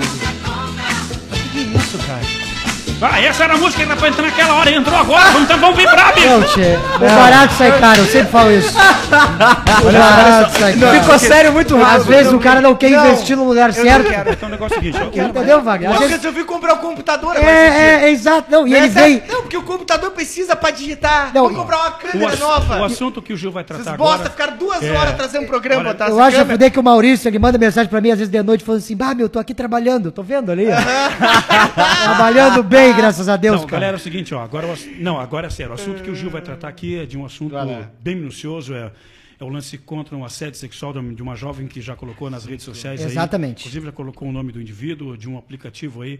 [1.51, 2.56] Que isso, cara?
[2.99, 4.71] Ah, essa era a música que era pra entrar naquela hora.
[4.71, 5.25] Entrou agora.
[5.25, 6.27] Vamos, então vamos vibrar, bicho.
[6.27, 8.73] Não, tchê, o barato sai caro, eu sempre falo isso.
[9.77, 10.99] O barato sai caro.
[11.01, 11.97] Ficou sério muito rápido.
[12.01, 14.09] Às vezes o cara não quer Não, investir no lugar eu não certo.
[14.09, 14.31] quero.
[14.31, 14.99] Então o negócio é o seguinte.
[15.01, 15.89] eu quero- Entendeu, Wagner?
[15.91, 17.51] Não, vezes- porque eu vi comprar o computador agora.
[17.51, 18.49] É, é, é, exato.
[18.49, 19.23] Não, e ele Essa- vem.
[19.29, 21.29] Não, porque o computador precisa pra digitar.
[21.33, 22.79] Não, Vou comprar uma câmera nova.
[22.79, 24.11] o assunto que o Gil vai tratar Vocês agora...
[24.17, 24.91] bosta, ficaram duas É.
[24.91, 26.07] horas trazendo um programa, Olha, tá?
[26.07, 26.51] Eu acho a câmera.
[26.53, 28.95] fuder que o Maurício, ele manda mensagem pra mim, às vezes de noite, falando assim,
[28.95, 30.75] bah, meu, tô aqui trabalhando, tô vendo ali, ó.
[32.03, 33.79] Trabalhando bem, graças a Deus, Não, cara.
[33.81, 34.41] galera, é o seguinte, ó.
[34.43, 34.67] Agora,
[34.99, 35.71] não, agora é sério.
[35.71, 37.89] O assunto que o Gil vai tratar aqui é de um assunto lá.
[38.01, 38.73] bem minucioso.
[38.73, 38.91] É,
[39.39, 42.29] é o lance contra um assédio sexual de uma- de uma jovem que já colocou
[42.29, 43.01] nas redes sociais.
[43.01, 43.07] aí.
[43.07, 43.59] Exatamente.
[43.61, 46.19] Inclusive, já colocou o nome do indivíduo, de um aplicativo aí.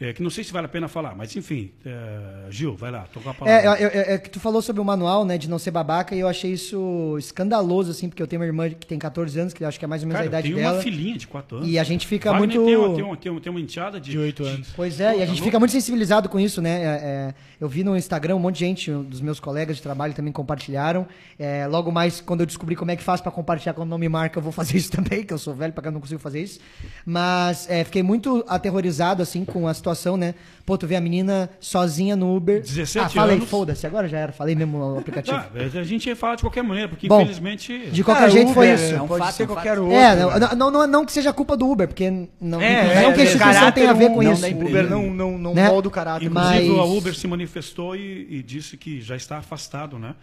[0.00, 1.70] É, que não sei se vale a pena falar, mas enfim.
[1.84, 3.62] é, Gil, vai lá, toca a palavra.
[3.62, 6.14] É, eu- eu- é que tu falou sobre o manual, né, de não ser babaca,
[6.14, 9.52] e eu achei isso escandaloso, assim, porque eu tenho uma irmã que tem 14 anos,
[9.54, 10.74] que eu acho que é mais ou menos Cara, a idade dela.
[10.74, 11.68] uma filhinha de 4 anos.
[11.68, 14.00] E a gente fica Wagner muito- Tem uma, tem, uma, tem, uma, tem uma enteada
[14.00, 14.68] de, De oito anos.
[14.76, 16.70] Pois é, e a gente fica muito sensibilizado com isso, né?
[16.82, 19.82] É, é, eu vi no Instagram um monte de gente, um dos meus colegas de
[19.82, 21.06] trabalho também compartilharam.
[21.38, 24.08] É, logo mais, quando eu descobri como é que faz pra compartilhar quando não me
[24.08, 26.42] marca, eu vou fazer isso também, que eu sou velho pra cá, não consigo fazer
[26.42, 26.60] isso.
[27.04, 30.34] Mas é, fiquei muito aterrorizado, assim, com a situação, né?
[30.64, 32.60] Pô, tu vê a menina sozinha no Uber.
[32.60, 33.48] 17 ah, falei, anos.
[33.48, 35.36] foda-se, agora já era, falei mesmo no aplicativo.
[35.36, 37.90] Ah, a gente ia falar de qualquer maneira, porque Bom, infelizmente.
[37.90, 38.94] De qualquer Ah, jeito foi isso.
[38.94, 39.94] É um Pode fato, ser um qualquer outro.
[39.94, 42.10] É, não, não, não, não, não que seja culpa do Uber, porque
[42.40, 44.46] não, É, não é, que a é, instituição tenha a ver com não isso.
[44.46, 44.70] empresa.
[44.70, 45.68] Uber não, não, não Né?
[45.68, 46.26] molda o caráter.
[46.26, 50.14] Inclusive, Mas- a Uber se manifestou e, e disse que já está afastado, né?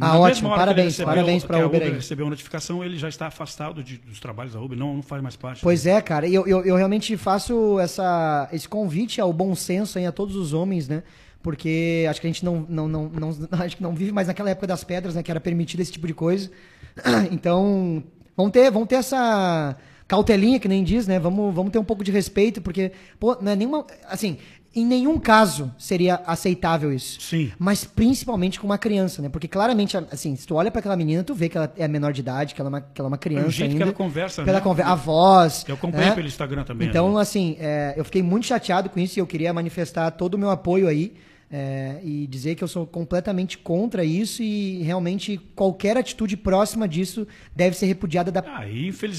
[0.00, 0.48] Ah, Na ótimo.
[0.50, 1.90] Parabéns, recebeu- parabéns que a Uber aí.
[1.92, 5.22] recebeu a notificação, ele já está afastado de- dos trabalhos da Uber, não, não faz
[5.22, 5.60] mais parte.
[5.62, 6.28] Pois é, cara.
[6.28, 10.52] Eu, eu, eu realmente faço essa, esse convite ao bom senso aí a todos os
[10.52, 11.02] homens, né?
[11.42, 13.28] Porque acho que a gente não, não, não, não,
[13.60, 15.22] acho que não vive mais naquela época das pedras, né?
[15.22, 16.50] Que era permitido esse tipo de coisa.
[17.30, 18.02] Então,
[18.36, 19.76] vão ter, vão ter essa
[20.06, 21.18] cautelinha, que nem diz, né?
[21.18, 23.86] Vamos, vamos ter um pouco de respeito, porque, pô, não é nenhuma.
[24.08, 24.38] Assim,
[24.74, 27.20] em nenhum caso seria aceitável isso.
[27.20, 27.52] Sim.
[27.58, 29.28] Mas principalmente com uma criança, né?
[29.28, 32.12] Porque claramente, assim, se tu olha pra aquela menina, tu vê que ela é menor
[32.12, 33.84] de idade, que ela é uma, que ela é uma criança jeito que ainda.
[33.84, 34.62] ela conversa, pela né?
[34.64, 35.64] conver- A voz.
[35.68, 36.14] Eu acompanhei né?
[36.14, 36.88] pelo Instagram também.
[36.88, 40.38] Então, assim, é, eu fiquei muito chateado com isso e eu queria manifestar todo o
[40.38, 41.14] meu apoio aí
[41.50, 47.28] é, e dizer que eu sou completamente contra isso e realmente qualquer atitude próxima disso
[47.54, 48.40] deve ser repudiada da.
[48.40, 48.64] Ah,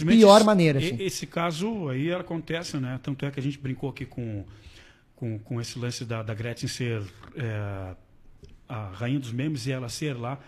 [0.05, 0.97] pior esse- maneira, assim.
[0.99, 2.99] Esse caso aí acontece, né?
[3.01, 4.43] Tanto é que a gente brincou aqui com,
[5.15, 7.01] com, com esse lance da, da Gretchen ser
[7.35, 7.95] é,
[8.67, 10.39] a rainha dos memes e ela ser lá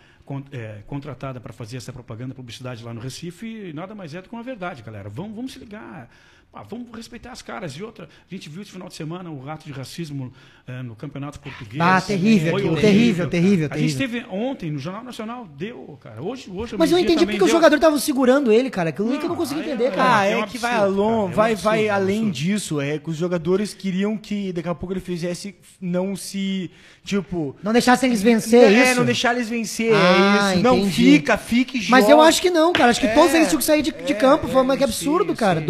[0.51, 4.35] é, contratada para fazer essa propaganda, publicidade lá no Recife, nada mais é do que
[4.35, 5.09] uma verdade, galera.
[5.09, 6.09] Vamos, vamos se ligar.
[6.53, 7.73] Ah, vamos respeitar as caras.
[7.73, 10.33] E outra, a gente viu esse final de semana o rato de racismo
[10.65, 11.79] é, no Campeonato Português.
[11.79, 12.89] Ah, terrível Foi aquilo, horrível.
[12.89, 14.21] terrível, terrível, A gente terrível.
[14.23, 16.19] teve ontem no Jornal Nacional, deu, cara.
[16.23, 17.49] Hoje, hoje Mas eu entendi porque os deu.
[17.49, 18.89] jogadores estavam segurando ele, cara.
[18.89, 20.17] Aquilo que eu não Não, consegui aí entender, é- cara.
[20.17, 22.31] Ah, É é, um que vai along, é um vai, absurdo, vai é além absurdo.
[22.35, 22.81] disso.
[22.81, 26.71] É que os jogadores queriam que daqui a pouco ele fizesse não se.
[27.03, 27.55] Tipo.
[27.61, 28.95] Não deixassem eles vencer, é, é, isso?
[28.95, 29.93] não deixar eles vencer.
[29.93, 30.63] Ah, é isso.
[30.63, 30.91] Não, entendi.
[30.91, 32.13] fica, fique e Mas joga.
[32.15, 32.89] eu acho que não, cara.
[32.89, 34.47] Acho que É, todos eles tinham que sair de, de é, campo.
[34.47, 35.59] Foi é, uma que absurdo, cara.
[35.61, 35.65] sim.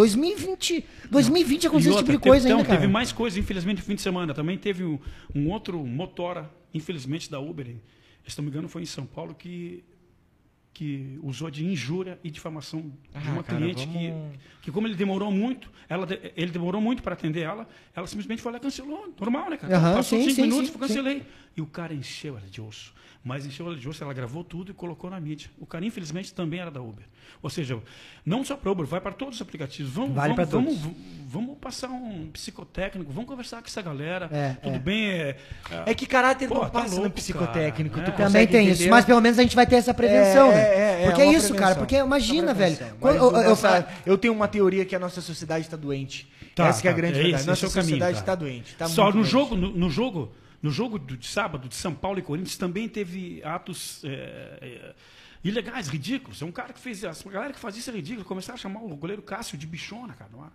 [0.75, 1.09] 2020.
[1.11, 2.79] 2020 aconteceu E esse tipo outra, de coisa teve, ainda, não, cara.
[2.81, 4.33] Teve mais coisa, infelizmente, no fim de semana.
[4.33, 4.99] Também teve um,
[5.33, 7.67] um outro motora, infelizmente, da Uber.
[8.27, 9.83] Se não me engano, foi em São Paulo, que,
[10.73, 14.85] que usou de injúria e difamação de Ah, uma cara, cliente que, vamos- que, como
[14.87, 18.57] ele demorou muito, ela, de- ele demorou muito para atender ela, ela simplesmente foi lá
[18.57, 19.11] e cancelou.
[19.19, 19.75] Normal, né, cara?
[19.75, 21.23] Aham, Passou sim, cinco sim, minutos, sim, eu cancelei.
[21.55, 22.93] E o cara encheu ela de osso.
[23.27, 25.49] Mas encheu ela de osso, ela gravou tudo e colocou na mídia.
[25.59, 27.03] O cara, infelizmente, também era da Uber.
[27.43, 27.77] Ou seja,
[28.25, 29.91] não só para Uber, vai para todos os aplicativos.
[29.91, 30.97] Vamos, Vale vamos, pra vamos, todos.
[31.27, 34.29] vamos passar um psicotécnico, vamos conversar com essa galera.
[34.31, 34.79] É, tudo é.
[34.79, 35.09] bem.
[35.11, 35.35] É,
[35.85, 37.95] É que caráter Pô, não tá passa no psicotécnico.
[37.97, 38.11] cara.
[38.11, 38.25] tu É.
[38.25, 38.89] Também tem isso, entender?
[38.91, 40.61] mas pelo menos a gente vai ter essa prevenção, É, né?
[40.61, 41.79] é, é, porque é é isso, cara, prevenção.
[41.81, 42.77] porque imagina, velho.
[42.99, 46.31] quando- eu, eu- nossa- eu tenho uma teoria que a nossa sociedade está doente.
[46.55, 47.41] Tá, Essa que é a tá, grande é verdade.
[47.41, 48.23] esse, nossa esse é o caminho, sociedade cara.
[48.23, 48.75] está doente.
[48.75, 49.31] Tá Só muito no doente.
[49.31, 50.31] jogo, no, no jogo,
[50.67, 54.09] no jogo de sábado de São Paulo e Corinthians também teve atos é,
[54.61, 54.93] é,
[55.41, 56.41] ilegais, ridículos.
[56.41, 58.25] É um cara que fez, a galera que fazia isso é ridículo.
[58.25, 60.29] Começaram a chamar o goleiro Cássio de bichona, cara.
[60.33, 60.49] Não é?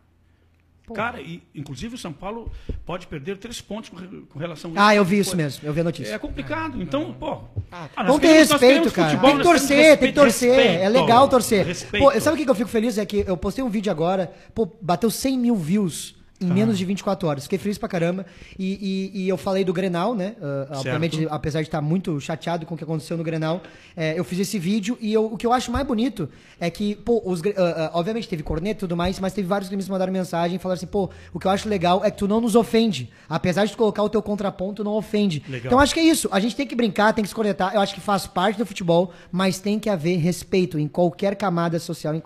[0.94, 2.52] Cara, e, inclusive o São Paulo
[2.84, 4.82] pode perder três pontos com, com relação a isso.
[4.82, 6.12] Ah, eu vi isso mesmo, eu vi a notícia.
[6.12, 6.82] É complicado.
[6.82, 7.44] Então, pô.
[7.70, 9.08] ah, Vamos ter queremos- nós respeito, cara.
[9.08, 10.50] futebol, tem que torcer, tem que respeito, torcer.
[10.50, 10.92] é respeito.
[11.00, 11.66] legal torcer.
[11.66, 12.04] Respeito.
[12.04, 12.98] Pô, sabe o que que eu fico feliz?
[12.98, 16.55] É que eu postei um vídeo agora, pô, bateu 100 mil views em Ah.
[16.55, 17.45] menos de 24 horas.
[17.45, 18.26] Fiquei feliz pra caramba.
[18.59, 20.34] E, e- e eu falei do Grenal, né?
[20.43, 23.62] Ah, obviamente, apesar de estar muito chateado com o que aconteceu no Grenal,
[23.97, 26.28] é, eu fiz esse vídeo e eu- o que eu acho mais bonito
[26.61, 29.68] é que, pô, os, ah, ah, obviamente teve corneta e tudo mais, mas teve vários
[29.68, 32.18] que me mandaram mensagem e falaram assim, pô, o que eu acho legal é que
[32.18, 33.11] tu não nos ofende.
[33.28, 35.43] Apesar de tu colocar o teu contraponto, não ofende.
[35.49, 35.66] Legal.
[35.66, 36.28] Então acho que é isso.
[36.32, 37.74] A gente tem que brincar, tem que se conectar.
[37.74, 41.78] Eu acho que faz parte do futebol, mas tem que haver respeito em qualquer camada
[41.78, 42.22] social, em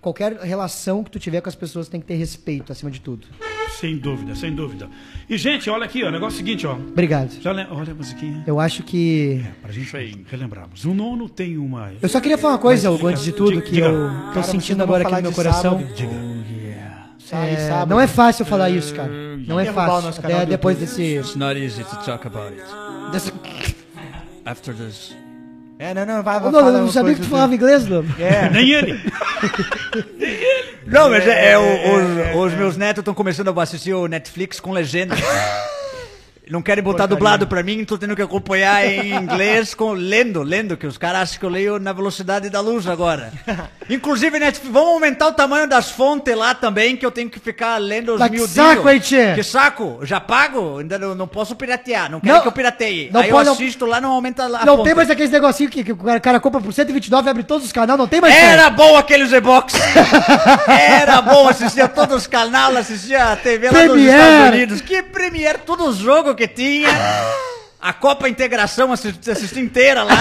[0.00, 3.26] qualquer relação que tu tiver com as pessoas, tem que ter respeito acima de tudo.
[3.78, 4.88] Sem dúvida, sem dúvida.
[5.28, 6.72] E, gente, olha aqui, ó, o negócio é o seguinte, ó.
[6.74, 7.30] Obrigado.
[7.40, 7.66] Já le...
[7.70, 8.42] Olha a musiquinha.
[8.46, 9.42] Eu acho que.
[9.62, 10.84] Pra gente relembrarmos.
[10.84, 11.92] O nono tem uma.
[12.02, 13.86] Eu só queria falar uma coisa, Hugo, antes de tudo, Diga- que diga.
[13.86, 15.78] eu tô Cara, sentindo agora aqui no meu coração.
[15.80, 15.94] sábado?
[17.18, 17.88] Sai É, sábado.
[17.90, 19.10] não é fácil falar isso, cara.
[19.46, 20.08] Não é fácil.
[20.18, 21.02] Até depois desse.
[21.18, 22.62] It's not easy to talk about it.
[23.12, 23.32] desse...
[24.44, 25.14] After this.
[25.78, 27.86] É, não, não, vai, Ô, vai Não, falar eu não sabia que tu falava inglês,
[27.86, 28.04] não.
[28.18, 28.50] É.
[28.50, 29.00] Nem ele.
[30.90, 31.62] Não, mas é, é, o-
[32.42, 35.14] os, os meus netos estão começando a assistir o Netflix com legenda.
[36.50, 40.76] Não querem botar dublado pra mim, tô tendo que acompanhar em inglês com lendo, lendo,
[40.76, 43.32] que os caras acham que eu leio na velocidade da luz agora.
[43.88, 47.76] Inclusive, Netflix, vamos aumentar o tamanho das fontes lá também, que eu tenho que ficar
[47.78, 49.34] lendo os Mas que saco, hein, tchê?
[49.34, 50.00] Que saco?
[50.02, 50.78] Já pago?
[50.78, 53.10] Ainda não, não posso piratear, não quero Não, que eu pirateie.
[53.12, 54.86] não Aí pode- eu assisto lá, não aumenta lá Não fonte.
[54.86, 57.64] tem mais aqueles negocinhos que, que o cara, cara compra por 129 e abre todos
[57.66, 59.74] os canais, não tem mais Era bom aquele Z-Box.
[60.68, 64.18] Era bom, assistia todos os canais, assistia a TV lá dos Premiere.
[64.18, 64.80] Estados Unidos.
[64.80, 66.88] Que Premiere, todos os jogos que tinha.
[67.80, 70.16] A Copa Integração assisti, assisti inteira lá.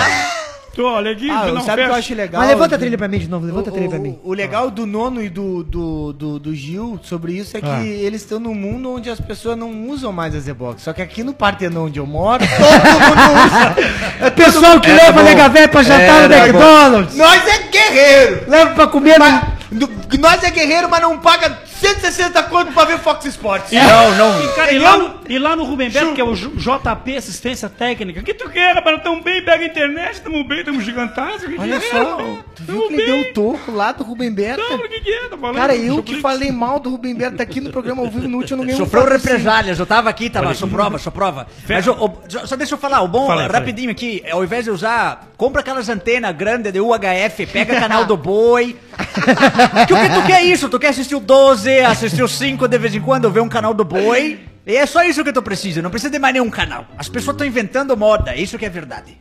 [0.76, 2.40] Tô, olha aqui, Ah, não, sabe o que eu acho legal?
[2.42, 4.18] Mas levanta a trilha pra mim de novo, levanta a trilha pra mim.
[4.24, 7.68] O, o legal do nono e do, do, do, do Gil sobre isso é que
[7.68, 7.84] Ah.
[7.84, 10.84] eles estão num mundo onde as pessoas não usam mais a Z-Box.
[10.84, 14.00] Só que aqui no Partenon onde eu moro, todo mundo usa.
[14.26, 17.16] É pessoal que leva nega véia pra jantar no McDonald's.
[17.16, 17.60] Nós é
[17.92, 18.44] guerreiro!
[18.50, 19.48] Leva pra comer Mas, na...
[19.72, 23.72] do- nós é guerreiro, mas não paga 160 conto pra ver Fox Sports.
[23.72, 24.44] Não, não.
[24.44, 27.70] E, cara, e, lá no, e lá no Rubem Beto, que é o JP Assistência
[27.70, 29.02] Técnica, que tu quer, rapaz?
[29.02, 31.48] Tamo bem, pega a internet, tamo bem, tamo gigantaço.
[31.48, 32.40] que Olha que é, só, irmão?
[32.56, 34.62] tu viu que ele deu o toco lá do Rubem Berta?
[34.62, 35.30] Não, o que que é?
[35.30, 35.56] Tá falando?
[35.56, 38.56] Cara, eu que falei mal do Rubem Berta aqui no programa ao vivo no último,
[38.56, 39.36] eu não ganhei um Sofreu patrocínio.
[39.38, 41.48] represálias, eu tava aqui, tava, sou prova, sou prova.
[41.70, 43.48] Mas só- só deixa eu falar, o bom, aí.
[43.48, 48.18] rapidinho aqui, ao invés de usar, compra aquelas antenas grandes de UHF, pega canal do
[48.18, 48.76] boi.
[49.88, 50.70] que o que tu quer isso?
[50.70, 53.74] Tu quer assistir o 12, assistir o 5 de vez em quando, ver um canal
[53.74, 54.40] do boi.
[54.66, 56.86] E é só isso que tu precisa, não precisa de mais nenhum canal.
[56.98, 59.18] As pessoas estão inventando moda, isso que é verdade.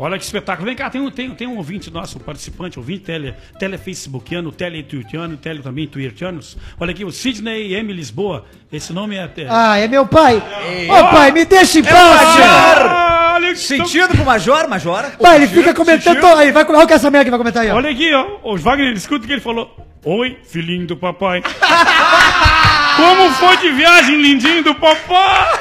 [0.00, 0.66] Olha que espetáculo.
[0.66, 4.50] Vem cá, tem um, tem, tem um ouvinte nosso, um participante, ouvinte tele, tele facebookiano,
[4.50, 6.56] tele twittiano, tele também twittianos.
[6.78, 7.92] Olha aqui, o Sidney M.
[7.92, 8.46] Lisboa.
[8.72, 9.30] Esse nome é...
[9.36, 9.46] é...
[9.50, 10.42] Ah, é meu pai.
[10.88, 13.09] Ô pai, me deixa em paz, tio.
[13.40, 15.04] Olha, que- Sentido pro Major, Major?
[15.20, 16.24] Pai, ele fica comentando...
[16.36, 17.76] Aí, vai, olha que essa merda que vai comentar aí, ó.
[17.76, 18.26] Olha aqui, ó.
[18.42, 19.74] O Wagner, escuta o que ele falou.
[20.04, 21.42] Oi, filhinho do papai.
[22.96, 25.58] Como foi de viagem, lindinho do papai?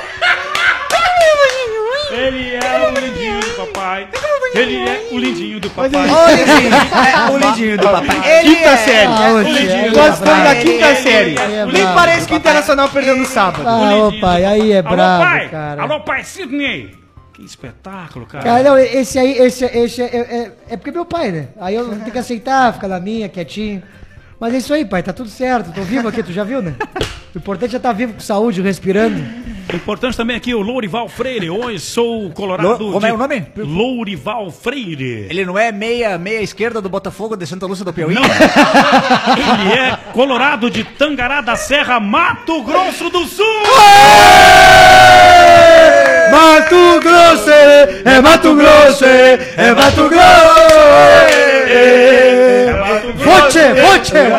[2.11, 4.07] Ele é o lindinho do papai.
[4.55, 5.89] Ele é o lindinho do papai.
[5.89, 8.39] Ô, lindinho, é, o lindinho do papai.
[8.39, 8.77] Ele Quinta é...
[8.77, 9.05] série.
[9.11, 11.35] Ah, o lindinho é Nós estamos na quinta Ele- série.
[11.37, 13.63] é Nem parece que o Internacional perdeu no sábado.
[13.67, 15.49] Ah, ô pai, aí é Alô, brabo, pai.
[15.49, 15.81] cara.
[15.83, 16.98] Alô, pai, Sidney.
[17.39, 18.43] Que espetáculo, cara.
[18.43, 21.47] Cara, não, esse aí, esse, esse é, é, é porque é meu pai, né?
[21.61, 23.81] Aí eu tenho que aceitar, ficar na minha, quietinho.
[24.39, 25.71] Mas é isso aí, pai, tá tudo certo.
[25.73, 26.75] Tô vivo aqui, tu já viu, né?
[27.33, 29.23] O importante é estar vivo com saúde, respirando.
[29.73, 31.49] Importante também aqui o Lourival Freire.
[31.49, 32.83] Oi, sou o Colorado.
[32.85, 33.45] Lo- como é o nome?
[33.55, 35.27] Lourival Freire.
[35.29, 38.15] Ele não é meia, meia esquerda do Botafogo de Santa Lúcia do Piauí?
[38.15, 38.23] Não.
[39.37, 43.45] Ele é Colorado de Tangará da Serra, Mato Grosso do Sul.
[43.61, 44.58] Mato
[47.01, 47.49] Grosso,
[48.05, 50.19] é Mato Grosso, é Mato Grosso.
[51.75, 53.19] É Mato Grosso.
[53.23, 54.17] Voce, voce.
[54.17, 54.29] É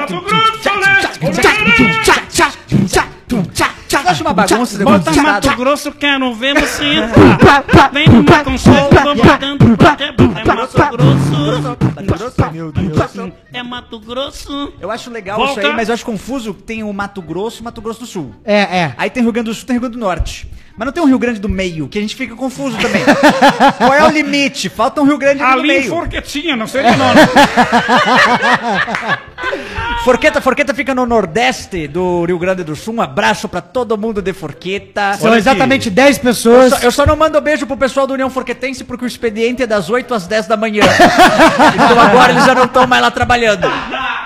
[3.97, 5.57] Acho uma bagunça esse Bota de Mato.
[5.57, 7.91] Grosso, quero ver você entrar.
[7.93, 10.41] Vem no Maconceito, vou botando pra quebrar.
[10.41, 12.53] É Mato Grosso.
[12.53, 13.33] Meu Deus.
[13.53, 14.73] É Mato Grosso.
[14.81, 15.61] Eu acho legal Volta.
[15.61, 18.07] isso aí, mas eu acho confuso que tem o Mato Grosso e Mato Grosso do
[18.07, 18.35] Sul.
[18.45, 18.95] É, é.
[18.97, 20.49] Aí tem Rio Grande do Sul, tem Rio Grande do Norte.
[20.77, 23.03] Mas não tem um Rio Grande do Meio, que a gente fica confuso também.
[23.77, 24.69] Qual é o limite?
[24.69, 25.91] Falta um Rio Grande do Ali em Meio.
[25.91, 27.21] Forquetinha, não sei o nome.
[30.05, 32.95] Forqueta, Forqueta fica no Nordeste do Rio Grande do Sul.
[32.95, 35.13] Um abraço pra todo mundo de Forqueta.
[35.15, 36.71] São exatamente 10 Eu pessoas.
[36.71, 39.67] só, eu só não mando beijo pro pessoal do União Forquetense porque o expediente é
[39.67, 40.83] das 8 às 10 da manhã.
[41.75, 43.69] então agora eles já não estão mais lá trabalhando.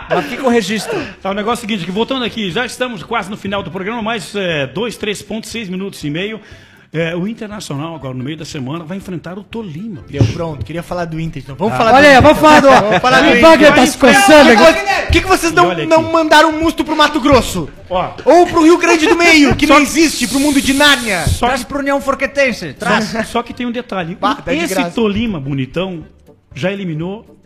[0.09, 0.97] Mas fica o registro.
[1.21, 3.71] Tá, o negócio é o seguinte, que voltando aqui, já estamos quase no final do
[3.71, 6.41] programa, mais é, dois, três pontos, seis minutos e meio.
[6.95, 10.03] É, o Internacional, agora no meio da semana, vai enfrentar o Tolima.
[10.03, 10.25] bicho.
[10.25, 10.65] Deu, pronto.
[10.65, 11.43] Queria falar do Inter.
[11.43, 12.69] Então vamos falar Olha aí, do vamos falar do.
[12.69, 13.41] Vamos falar do O.
[13.41, 14.51] Wagner tá se coçando.
[14.57, 17.69] Por que, que vocês não, não mandaram um musto pro Mato Grosso?
[17.91, 21.27] Ó, Ou pro Rio Grande do Meio, que não existe, pro mundo de Nárnia?
[21.27, 22.73] só Traz pro União Forquetense.
[22.75, 23.07] Traz.
[23.11, 24.15] Só, só que tem um detalhe.
[24.15, 24.91] Bah, tá de Esse.
[24.93, 26.05] Tolima bonitão
[26.55, 27.37] já eliminou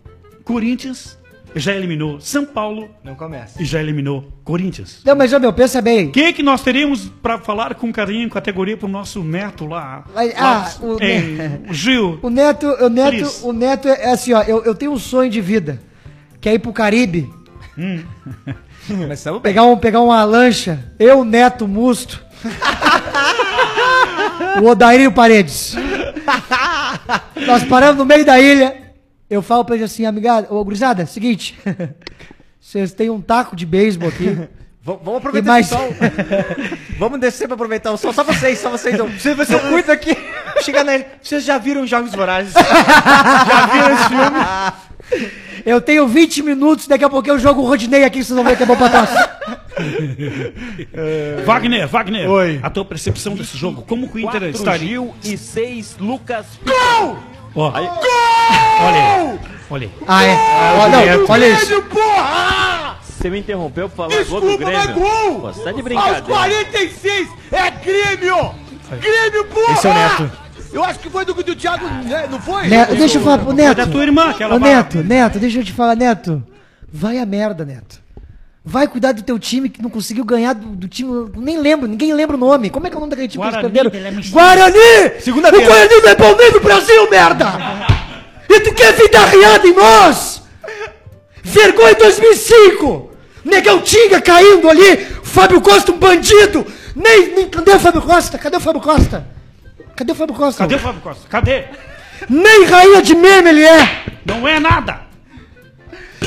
[0.45, 1.18] Corinthians,
[1.55, 3.61] já eliminou São Paulo Não começa.
[3.61, 5.01] e já eliminou Corinthians.
[5.05, 6.07] Não, mas, meu, pensa bem.
[6.09, 10.05] O que, que nós teríamos para falar com carinho, categoria pro nosso neto lá?
[10.15, 12.19] Vai- lá ah, o em- o Gil.
[12.23, 13.43] O Neto, o Neto, Cris.
[13.43, 14.43] o Neto é assim, ó.
[14.43, 15.81] Eu, eu tenho um sonho de vida.
[16.41, 17.29] Que é ir pro Caribe.
[18.87, 19.53] Começamos bem.
[19.53, 20.93] Pegar, um, pegar uma lancha.
[20.99, 22.23] Eu, Neto, Musto.
[24.63, 25.75] o Odair e o Paredes.
[27.47, 28.88] Nós paramos no meio da ilha.
[29.31, 31.59] Eu falo pra ele assim, amigada, ô gurizada, seguinte.
[32.61, 34.27] Vocês têm um taco de beisebol aqui.
[34.81, 35.95] V- Vamos aproveitar E mais- esse sol.
[36.99, 38.13] Vamos descer pra aproveitar o sol.
[38.13, 38.99] Só vocês, só vocês.
[38.99, 40.17] Eu, Você, você eu cuido aqui.
[40.63, 40.93] Chega na.
[41.23, 42.55] Vocês já viram Jogos Vorazes?
[42.55, 45.29] já viram esse filme?
[45.67, 48.57] Eu tenho 20 minutos, daqui a pouco eu jogo o Rodney aqui, vocês vão ver
[48.57, 49.11] que é bom pra nós.
[51.45, 52.61] Wagner, Wagner, Oi.
[52.63, 54.99] a tua percepção desse jogo, como que o Inter estaria?
[55.25, 56.47] E 6 Lucas
[57.61, 59.39] Ó, Olha aí,
[59.69, 59.93] olha aí.
[60.07, 60.37] Ah, é?
[60.79, 61.85] Ó, não, olha isso.
[63.03, 64.95] Você me interrompeu pra falar gol do Grêmio.
[64.95, 66.23] Pô, você tá de brincadeira.
[66.23, 68.55] 46 é Grêmio!
[69.01, 69.73] Grêmio, porra!
[69.73, 70.31] Esse é o Neto.
[70.73, 72.69] Eu acho que foi do, do Thiago, né, não foi?
[72.69, 73.77] Neto, deixa eu falar pro Foi Neto.
[73.77, 74.59] da tua irmã, aquela Ô.
[74.61, 76.41] Neto, Neto, deixa eu te falar, Neto.
[76.93, 78.01] Vai a merda, Neto.
[78.65, 81.31] Vai cuidar do teu time que não conseguiu ganhar do, do time.
[81.37, 82.69] Nem lembro, ninguém lembra o nome.
[82.71, 84.31] Como é que é o nome daquele time Guarani que eles perderam?
[84.31, 85.21] Guarani!
[85.21, 85.65] Segunda-feira.
[85.65, 87.47] O Guarani não é Palmeiras do Brasil, merda!
[88.51, 90.43] E tu quer vir dar riada em nós?
[91.43, 93.11] Vergonha em 2005!
[93.45, 94.97] Negão Tinga caindo ali!
[95.23, 96.67] Fábio Costa, um bandido!
[96.95, 98.37] Nem, nem, cadê o Fábio Costa?
[98.39, 99.27] Cadê o Fábio Costa?
[99.97, 100.59] Cadê o Fábio Costa?
[100.59, 101.29] Cadê o Fábio Costa?
[101.29, 101.65] Cadê?
[102.29, 104.05] Nem rainha de meme ele é!
[104.27, 105.08] Não é nada.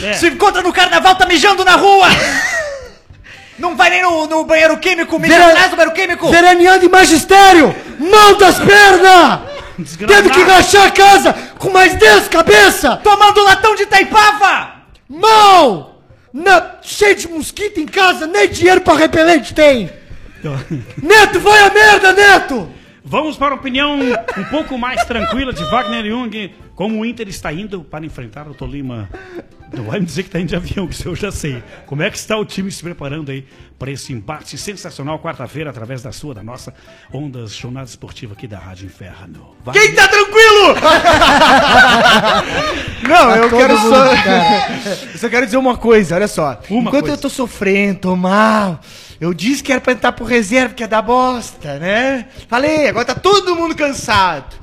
[0.04, 0.14] É.
[0.14, 2.08] Se encontra no carnaval, tá mijando na rua!
[3.60, 6.30] Não vai nem no, no banheiro químico, mija Vera- atrás do banheiro químico!
[6.30, 7.76] Veraneando em magistério!
[8.00, 9.42] Mão das pernas!
[10.08, 12.98] Tendo que rachar a casa com mais 10 cabeça!
[13.04, 14.74] Tomando latão de taipava!
[15.08, 15.92] Mão!
[16.34, 19.92] Na, cheio de mosquito em casa, nem dinheiro pra repelente tem!
[21.02, 22.72] Neto, vai a merda, Neto!
[23.04, 24.00] Vamos para a opinião
[24.38, 26.54] um pouco mais tranquila de Wagner Jung.
[26.76, 29.10] Como o Inter está indo para enfrentar o Tolima.
[29.74, 31.64] Não vai me dizer que está indo de avião, que isso eu já sei.
[31.86, 33.46] Como é que está o time se preparando aí
[33.80, 36.74] para esse embate sensacional quarta-feira, através da sua, da nossa
[37.14, 39.56] Ondas Jornada Esportiva aqui da Rádio Inferno.
[39.64, 40.76] Vai- Quem tá tranquilo?
[43.08, 44.06] Não, eu todo quero mundo, só.
[45.14, 46.60] eu só quero dizer uma coisa, olha só.
[46.70, 47.16] Uma Enquanto coisa.
[47.16, 48.80] eu tô sofrendo, tô mal.
[49.20, 52.28] Eu disse que era pra entrar pro reserva, que é da bosta, né?
[52.48, 54.60] Falei, agora tá todo mundo cansado.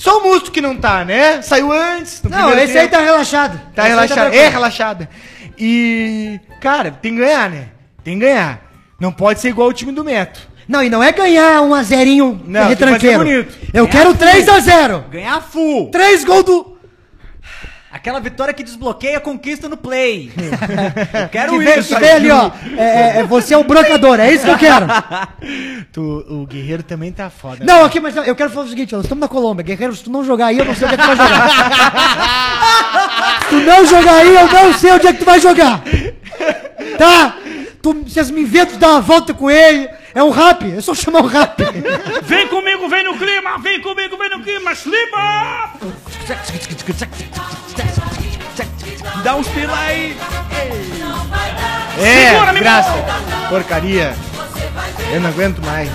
[0.00, 1.42] Só o Musto que não tá, né?
[1.42, 2.22] Saiu antes.
[2.22, 2.92] Não, esse aí tempo.
[2.96, 3.60] tá relaxado.
[3.74, 4.20] Tá Esse aí relaxada.
[4.20, 4.50] é tranquilo.
[4.52, 5.10] relaxada.
[5.58, 7.68] E, cara, tem que ganhar, né?
[8.02, 8.62] Tem que ganhar.
[8.98, 10.48] Não pode ser igual o time do Neto.
[10.66, 13.46] Não, e não é ganhar um a zerinho Não, retranqueiro.
[13.74, 15.90] Eu quero 3 a 0 Ganhar full!
[15.90, 16.78] 3 gols do...
[17.92, 20.30] Aquela vitória que desbloqueia a conquista no play.
[21.12, 21.92] Eu quero Que vem, isso.
[21.92, 22.50] que vem ali, ó.
[22.76, 24.86] É, é, é, você é o brocador, é isso que eu quero.
[25.92, 27.64] Tu, o Guerreiro também tá foda.
[27.64, 29.64] Não, aqui, mas eu quero falar o seguinte, ó, nós estamos na Colômbia.
[29.64, 31.50] Guerreiro, se tu não jogar aí, eu não sei onde é que tu vai jogar.
[33.42, 35.82] se tu não jogar aí, eu não sei onde é que tu vai jogar.
[36.96, 37.36] Tá?
[37.82, 39.88] Tu, vocês me inventam de dar uma volta com ele.
[40.14, 41.56] É um rap, é só chamar um rap.
[42.22, 45.72] Vem comigo, vem no clima, vem comigo, vem no clima, slipa!
[49.22, 50.16] Dá uns pila aí.
[51.98, 52.94] É, Segura, graça.
[53.48, 54.14] Porcaria.
[55.12, 55.90] Eu não aguento mais.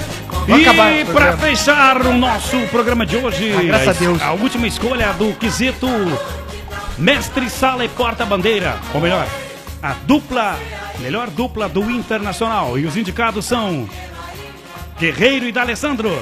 [0.47, 4.21] Vou E para fechar o nosso programa de hoje, Ah, graças a Deus.
[4.21, 5.87] a última escolha do quesito
[6.99, 8.77] Mestre Sala e Porta-Bandeira.
[8.93, 9.25] Ou melhor,
[9.81, 10.59] a dupla,
[10.99, 12.77] melhor dupla do Internacional.
[12.77, 13.89] E os indicados são
[14.99, 16.15] Guerreiro e D'Alessandro,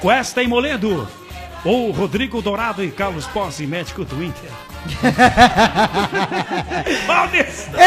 [0.00, 1.06] Cuesta e Moledo,
[1.64, 4.50] ou Rodrigo Dourado e Carlos Pozzi, médico do Inter.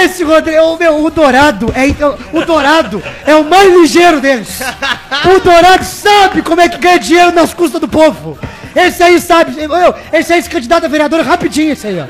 [0.03, 4.59] Esse Rodrigo, o meu, o Dourado é então, o Dourado é o mais ligeiro deles.
[5.35, 8.37] O Dourado sabe como é que ganha dinheiro nas custas do povo.
[8.75, 9.55] Esse aí sabe,
[10.11, 12.05] esse aí se candidata a vereador rapidinho, esse aí, ó.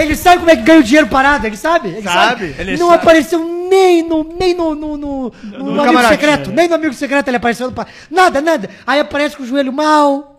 [0.00, 1.88] Ele sabe como é que ganha o dinheiro parado, ele sabe?
[1.88, 2.54] Ele Sabe.
[2.58, 3.02] Ele não sabe.
[3.02, 6.08] apareceu nem no, nem no, no, no, no amigo camarote.
[6.14, 7.70] secreto, nem no amigo secreto ele apareceu.
[7.70, 8.70] no Nada, nada.
[8.86, 10.33] Aí aparece com o joelho mal.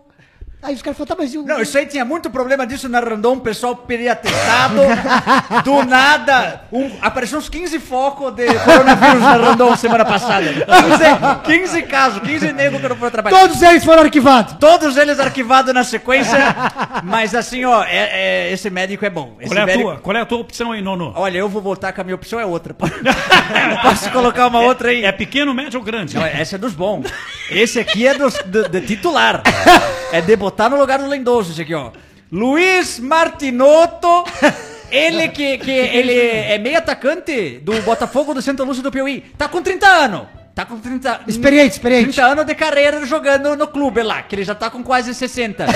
[0.62, 1.44] Aí os caras falam, tá, mas e o...
[1.44, 4.80] Não, isso aí tinha muito problema disso na Randon, o pessoal pedia atestado,
[5.62, 10.46] do nada, um, apareceu uns 15 focos de coronavírus na Randon semana passada.
[11.44, 13.38] 15, 15 casos, 15 negros que não foram trabalhar.
[13.38, 14.54] Todos eles foram arquivados.
[14.58, 16.36] Todos eles arquivados na sequência,
[17.04, 19.36] mas assim, ó, é- é- esse médico é bom.
[19.38, 19.96] Esse Qual é a médico- tua?
[19.98, 21.12] Qual é a tua opção aí, Nono?
[21.14, 22.74] Olha, eu vou voltar com a minha opção, é outra.
[23.82, 25.04] Posso colocar uma outra aí?
[25.04, 26.16] É pequeno, médio ou grande?
[26.16, 27.06] Não, essa é dos bons.
[27.50, 29.42] Esse aqui é dos, do, do titular.
[30.12, 31.90] É de botar no lugar do lendoso, esse aqui, ó.
[32.30, 34.24] Luiz Martinotto.
[34.90, 39.20] Ele que, que ele é meio atacante do Botafogo do Santa Lúcia do Piauí.
[39.36, 40.26] Tá com 30 anos.
[40.56, 41.20] Tá com 30...
[41.28, 42.14] Experiente, experiente.
[42.14, 45.66] 30 anos de carreira jogando no clube lá, que ele já tá com quase 60.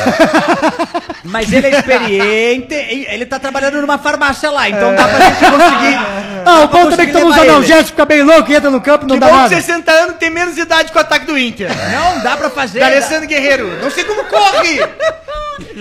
[1.23, 5.39] Mas ele é experiente, e ele tá trabalhando numa farmácia lá, então dá pra gente
[5.39, 5.99] conseguir.
[6.47, 7.51] Ah, o bom também que toma levar ele.
[7.51, 9.55] analgésicos, fica bem louco e entra no campo, não Que dá bom que nada.
[9.55, 11.69] 60 anos tem menos idade que o ataque do Inter.
[11.93, 12.83] Não, dá pra fazer.
[12.83, 13.83] Alessandro Guerreiro.
[13.83, 14.81] Não sei como corre.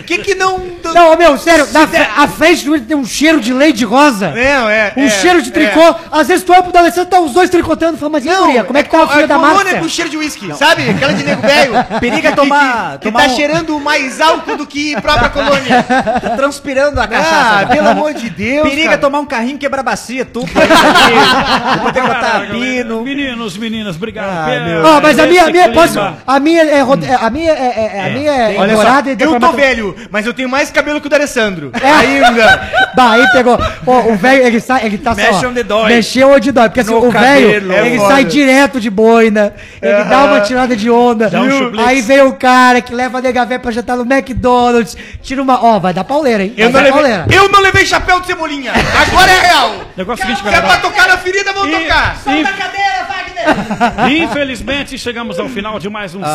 [0.05, 0.59] Que que não...
[0.93, 4.29] Não, meu, sério, na fre- a frente do Inter tem um cheiro de leite rosa.
[4.29, 4.93] Não, é...
[4.97, 5.53] Um é, cheiro de é.
[5.53, 5.95] tricô.
[6.11, 7.97] Às vezes tu olha pro D'Alessandro, tá os dois tricotando.
[7.97, 9.77] Fala, mas Não, guria, como é que tá o co- filho da colônia massa?
[9.79, 10.89] com cheiro de uísque, sabe?
[10.89, 11.73] Aquela de nego velho.
[11.99, 15.83] Periga tomar- Que, que tomar tá um- cheirando mais álcool do que própria colônia.
[15.83, 17.67] Tá transpirando a Ah, cachaça.
[17.67, 18.97] pelo amor de Deus, Periga cara.
[19.01, 20.41] tomar um carrinho quebrar bacia, tu.
[20.41, 23.01] Depois tem que botar pino.
[23.03, 24.29] Meninos, meninas, obrigado.
[24.29, 24.83] Ah, meu.
[24.85, 27.91] Ó, mas a minha, a minha, posso, a minha é, é, a minha é, é-
[27.97, 30.99] é- a minha é Olha só, eu tô deformada- velho, mas eu tenho mais cabelo
[30.99, 31.71] que o do Alessandro.
[31.81, 31.89] É.
[31.89, 32.69] Ainda.
[32.95, 33.57] Bah, aí pegou.
[33.85, 35.89] Pô, o velho, ele sai, ele tá Mexe onde dói.
[35.93, 36.69] Mexeu onde dói.
[36.69, 37.73] Porque assim, No o velho, cabelo.
[37.85, 38.23] ele É sai foda.
[38.25, 39.53] direto de boina.
[39.81, 41.29] Ele dá uma tirada de onda.
[41.29, 44.95] Dá um aí vem o cara que leva a nega véia pra jantar no McDonald's.
[45.21, 45.63] Tira uma.
[45.63, 46.53] Ó, vai dar pauleira, hein?
[46.57, 47.43] Eu vai não, dar levei, pauleira.
[47.43, 48.71] eu não levei chapéu de cebolinha.
[48.71, 49.75] Agora é real.
[49.97, 52.17] Negócio seguinte, Se é pra tocar na ferida, vamos tocar.
[52.27, 53.28] In- cadeira, Wagner!
[54.23, 56.29] Infelizmente, chegamos ao final de mais um Saia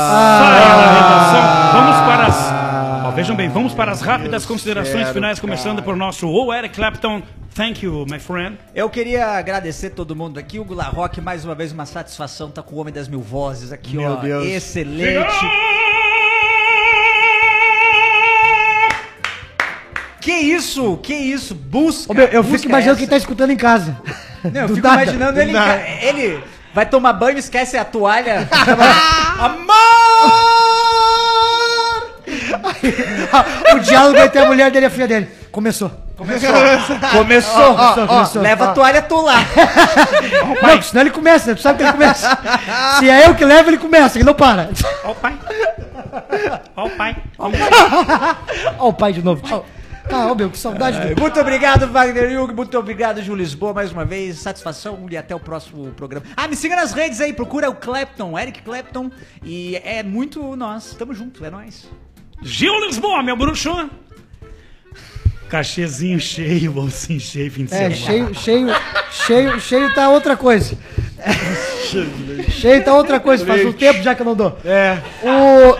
[0.76, 1.72] da Redação.
[1.80, 3.06] Vamos para as.
[3.06, 7.22] Ó, vejam bem, vamos para as rápidas considerações finais, começando por nosso O Eric Clapton.
[7.54, 8.58] Thank you, my friend.
[8.74, 10.58] Eu queria agradecer todo mundo aqui.
[10.58, 13.70] O Gula Rock, mais uma vez, uma satisfação tá com o Homem das Mil Vozes
[13.70, 14.16] aqui, Meu ó.
[14.16, 14.44] Deus.
[14.46, 15.46] Excelente.
[20.20, 20.96] Que isso?
[21.02, 21.54] Que isso?
[21.54, 22.10] Busca.
[22.10, 22.98] Ô, meu, eu fico busca imaginando essa.
[23.00, 23.96] quem tá escutando em casa.
[24.42, 25.02] Não, eu Do fico nada.
[25.02, 25.74] imaginando ele, em nada.
[25.78, 26.42] ca- ele
[26.74, 28.48] vai tomar banho, esquece a toalha.
[33.74, 35.28] o diálogo entre a mulher dele e a filha dele.
[35.52, 35.90] Começou.
[36.16, 36.50] Começou.
[37.12, 37.76] Começou.
[38.06, 38.42] começou.
[38.42, 39.36] Leva a toalha tu lá.
[40.62, 41.54] Não, senão ele começa, né?
[41.54, 42.38] Tu sabe que ele começa.
[42.98, 44.70] Se é eu que levo, ele começa, ele não para.
[45.04, 45.34] Ó o pai.
[46.76, 47.16] Ó o pai.
[47.38, 47.52] Ó o
[48.78, 49.64] Ó o pai de novo.
[50.10, 51.20] Ah, ô meu, que saudade dele.
[51.20, 52.52] Muito obrigado, Wagner Jung.
[52.52, 54.38] Muito obrigado, Ju Lisboa, mais uma vez.
[54.38, 56.26] Satisfação e até o próximo programa.
[56.36, 59.10] Ah, me siga nas redes aí, procura o Clapton, Eric Clapton.
[59.42, 60.94] E é muito nós.
[60.98, 61.88] Tamo junto, é nóis.
[62.42, 63.70] Gil Lisboa, meu bruxo.
[65.48, 67.94] Cachezinho cheio, bolsinho cheio, fim de É, semana.
[67.94, 68.68] cheio, cheio,
[69.10, 70.76] cheio, cheio tá outra coisa.
[72.50, 74.58] cheio tá outra coisa, faz um tempo já que eu não dou.
[74.64, 74.98] É.
[75.22, 75.73] O...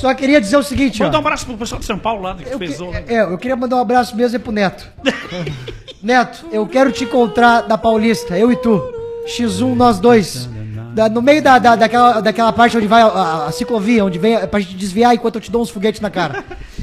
[0.00, 1.02] Só queria dizer o seguinte.
[1.02, 2.94] Manda um abraço pro pessoal de São Paulo lá, que Eu, fez que- o...
[2.94, 4.86] é, eu queria mandar um abraço mesmo é pro Neto.
[6.02, 8.80] Neto, eu quero te encontrar da Paulista, eu e tu.
[9.26, 10.48] X1, nós dois.
[10.94, 14.18] Da- no meio da, da- daquela, daquela parte onde vai a, a- a ciclovia, onde
[14.18, 16.42] vem é pra gente desviar enquanto eu te dou uns foguetes na cara.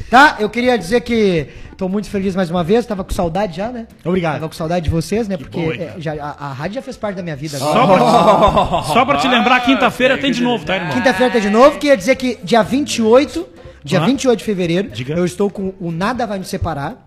[0.09, 0.37] Tá?
[0.39, 1.47] Eu queria dizer que
[1.77, 3.87] tô muito feliz mais uma vez, tava com saudade já, né?
[4.03, 4.33] Obrigado.
[4.35, 5.37] Tava com saudade de vocês, né?
[5.37, 5.81] Porque bom, hein?
[5.81, 8.03] é, já, a, a rádio já fez parte da minha vida Só agora.
[8.03, 10.91] pra, te, só pra te lembrar, quinta-feira tem de novo, tá, irmão?
[10.93, 13.47] Quinta-feira tem de novo, queria dizer que dia 28,
[13.83, 14.05] dia Ah.
[14.05, 15.13] 28 de fevereiro, Diga.
[15.13, 17.05] eu estou com o Nada Vai Me Separar.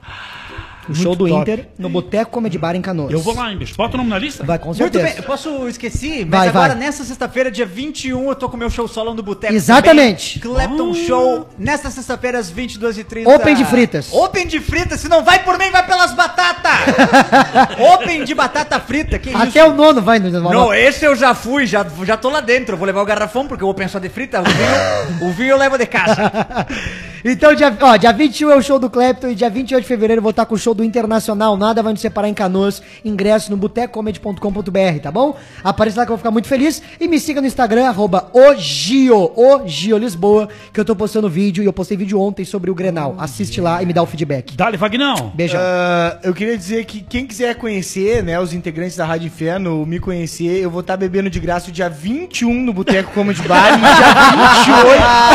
[0.90, 1.40] O show do top.
[1.42, 3.12] Inter no Boteco Comedy Bar em Canoas.
[3.12, 3.74] Eu vou lá, hein, bicho.
[3.76, 4.44] Bota o nome na lista?
[4.44, 5.04] Vai, com Muito certeza.
[5.04, 6.78] bem, eu posso esqueci, mas Vai, agora vai.
[6.78, 9.52] nessa sexta-feira, dia 21, eu tô com o meu show solão do Boteco.
[9.52, 10.40] Exatamente.
[10.40, 10.56] também.
[10.56, 13.26] Clapton Show, nesta sexta-feira às 22h30.
[13.26, 14.12] Open de fritas.
[14.12, 16.72] Open de fritas, se não vai por mim, vai pelas batatas.
[17.94, 19.70] Open de batata frita, que Até isso?
[19.70, 22.74] o nono vai no Não, esse eu já fui, já, já tô lá dentro.
[22.74, 24.40] Eu vou levar o garrafão, porque o Open é só de frita.
[24.40, 26.30] O vinho, o vinho eu levo de casa.
[27.22, 30.20] Então, dia, ó, dia 21 é o show do Clapton e dia 28 de fevereiro
[30.20, 31.56] eu vou estar com o show do Internacional.
[31.56, 32.82] Nada vai nos separar em Canoas.
[33.04, 35.36] Ingresso no botecomedy.com.br, tá bom?
[35.62, 36.82] Apareça lá que eu vou ficar muito feliz.
[36.98, 41.66] E me siga no Instagram, arroba ogio, ogio Lisboa, que eu tô postando vídeo e
[41.66, 43.14] eu postei vídeo ontem sobre o Grenal.
[43.18, 44.56] Assiste lá e me dá o feedback.
[44.56, 45.32] Dale, Vagnão.
[45.34, 45.60] Beijão.
[45.62, 49.98] Ah, eu queria dizer que quem quiser conhecer, né, os integrantes da Rádio Inferno, me
[49.98, 53.78] conhecer, eu vou estar bebendo de graça o dia 21 no Boteco Comedy Bar e
[53.78, 54.10] dia
[54.66, 55.30] 28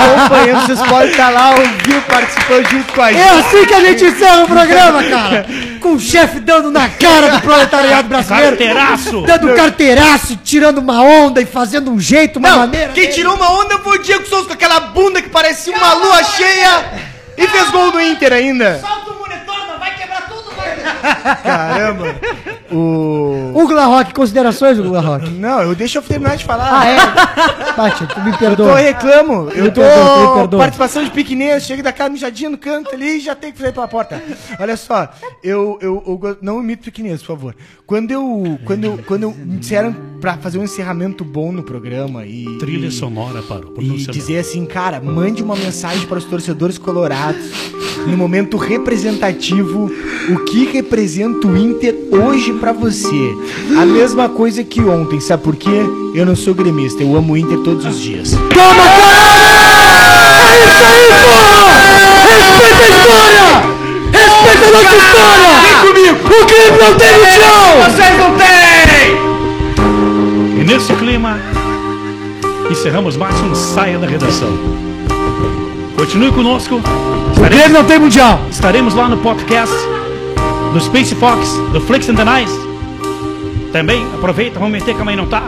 [0.00, 0.66] acompanhando.
[0.66, 3.20] Vocês podem estar lá ouvindo, participando junto com a gente.
[3.20, 5.46] É assim que a gente encerra o programa, cara!
[5.80, 8.56] Com o chefe dando na cara do proletariado brasileiro.
[8.56, 9.20] Carteiraço.
[9.22, 12.92] Dando carteiraço, tirando uma onda e fazendo um jeito, uma Não, maneira.
[12.92, 16.22] quem tirou uma onda foi o Diego Souza com aquela bunda que parecia uma lua
[16.24, 16.84] cheia
[17.36, 18.78] e fez gol do Inter ainda.
[18.80, 21.36] Solta o monitor, não vai quebrar tudo, vai!
[21.42, 22.16] Caramba.
[22.72, 23.68] O...
[23.72, 25.30] La Roque, considerações, La Roque?
[25.30, 26.68] Não, eu deixa eu terminar de falar.
[26.80, 27.76] Ah, é?
[27.76, 28.78] Bate, tu me Eu perdoa.
[28.78, 30.60] reclamo, eu Me tô perdoa, me perdoa.
[30.60, 33.88] participação de piquenês, chega daquela mijadinha no canto ali e já tem que sair pela
[33.88, 34.22] porta.
[34.58, 35.08] Olha só,
[35.42, 37.54] eu, eu, eu não imito piquenês, por favor.
[37.86, 42.26] Quando eu, quando eu, quando eu me disseram pra fazer um encerramento bom no programa
[42.26, 46.24] e Trilha e, sonora para o e dizer assim, cara, mande uma mensagem para os
[46.24, 47.40] torcedores colorados
[48.06, 49.90] no momento representativo
[50.30, 53.36] o que representa o Inter hoje pra você.
[53.76, 55.82] A mesma coisa que ontem, sabe por quê?
[56.14, 58.32] Eu não sou gremista, eu amo o Inter todos os dias.
[64.12, 65.50] Respeita a nossa história!
[65.62, 66.18] Vem comigo!
[66.26, 67.80] O clipe não tem chão!
[67.84, 69.16] Vocês não têm!
[70.60, 71.38] E nesse clima,
[72.70, 74.52] encerramos mais um Saia da Redação.
[75.96, 76.80] Continue conosco.
[77.32, 78.40] Estaremos, não tem mundial!
[78.50, 79.74] estaremos lá no podcast
[80.72, 82.52] do Space Fox, do Flix and the Nice.
[83.72, 85.42] Também aproveita, vamos meter que a mãe não tá.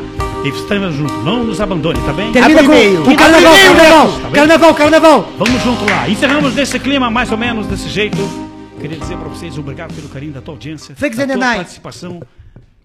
[0.44, 1.24] E estamos juntos.
[1.24, 2.32] Não nos abandone, tá bem?
[2.32, 3.02] Termina Abre com e-mail.
[3.02, 5.28] o carnaval, carnaval, Tá carnaval, carnaval!
[5.38, 6.08] Vamos junto lá.
[6.08, 8.16] Encerramos nesse clima, mais ou menos desse jeito.
[8.80, 10.94] Queria dizer pra vocês obrigado pelo carinho da tua audiência.
[10.96, 11.56] Flix da and the tua Night.
[11.58, 12.20] participação.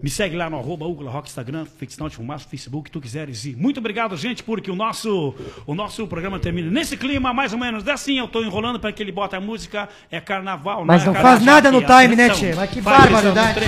[0.00, 3.44] Me segue lá no arroba Hugo La Rock, Instagram, Fixnout Fumaço, Facebook, tu quiseres.
[3.44, 5.34] E muito obrigado, gente, porque o nosso,
[5.66, 8.16] o nosso programa termina nesse clima, mais ou menos assim.
[8.16, 9.88] Eu tô enrolando para que ele bota a música.
[10.08, 12.30] É carnaval, Mas é não faz nada no time, né.
[12.30, 12.54] Tchê?
[12.54, 13.60] Mas que barbaridade.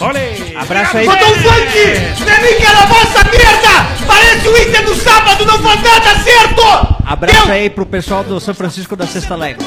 [0.00, 0.56] Olha aí.
[0.56, 1.06] Abraço aí.
[1.06, 2.20] Botou um funk!
[2.20, 4.06] Não é nem carnaval essa merda!
[4.06, 7.02] Parece o Inter do sábado, não faz nada certo!
[7.04, 9.58] Abraço aí pro pessoal do São Francisco da Sexta Leve.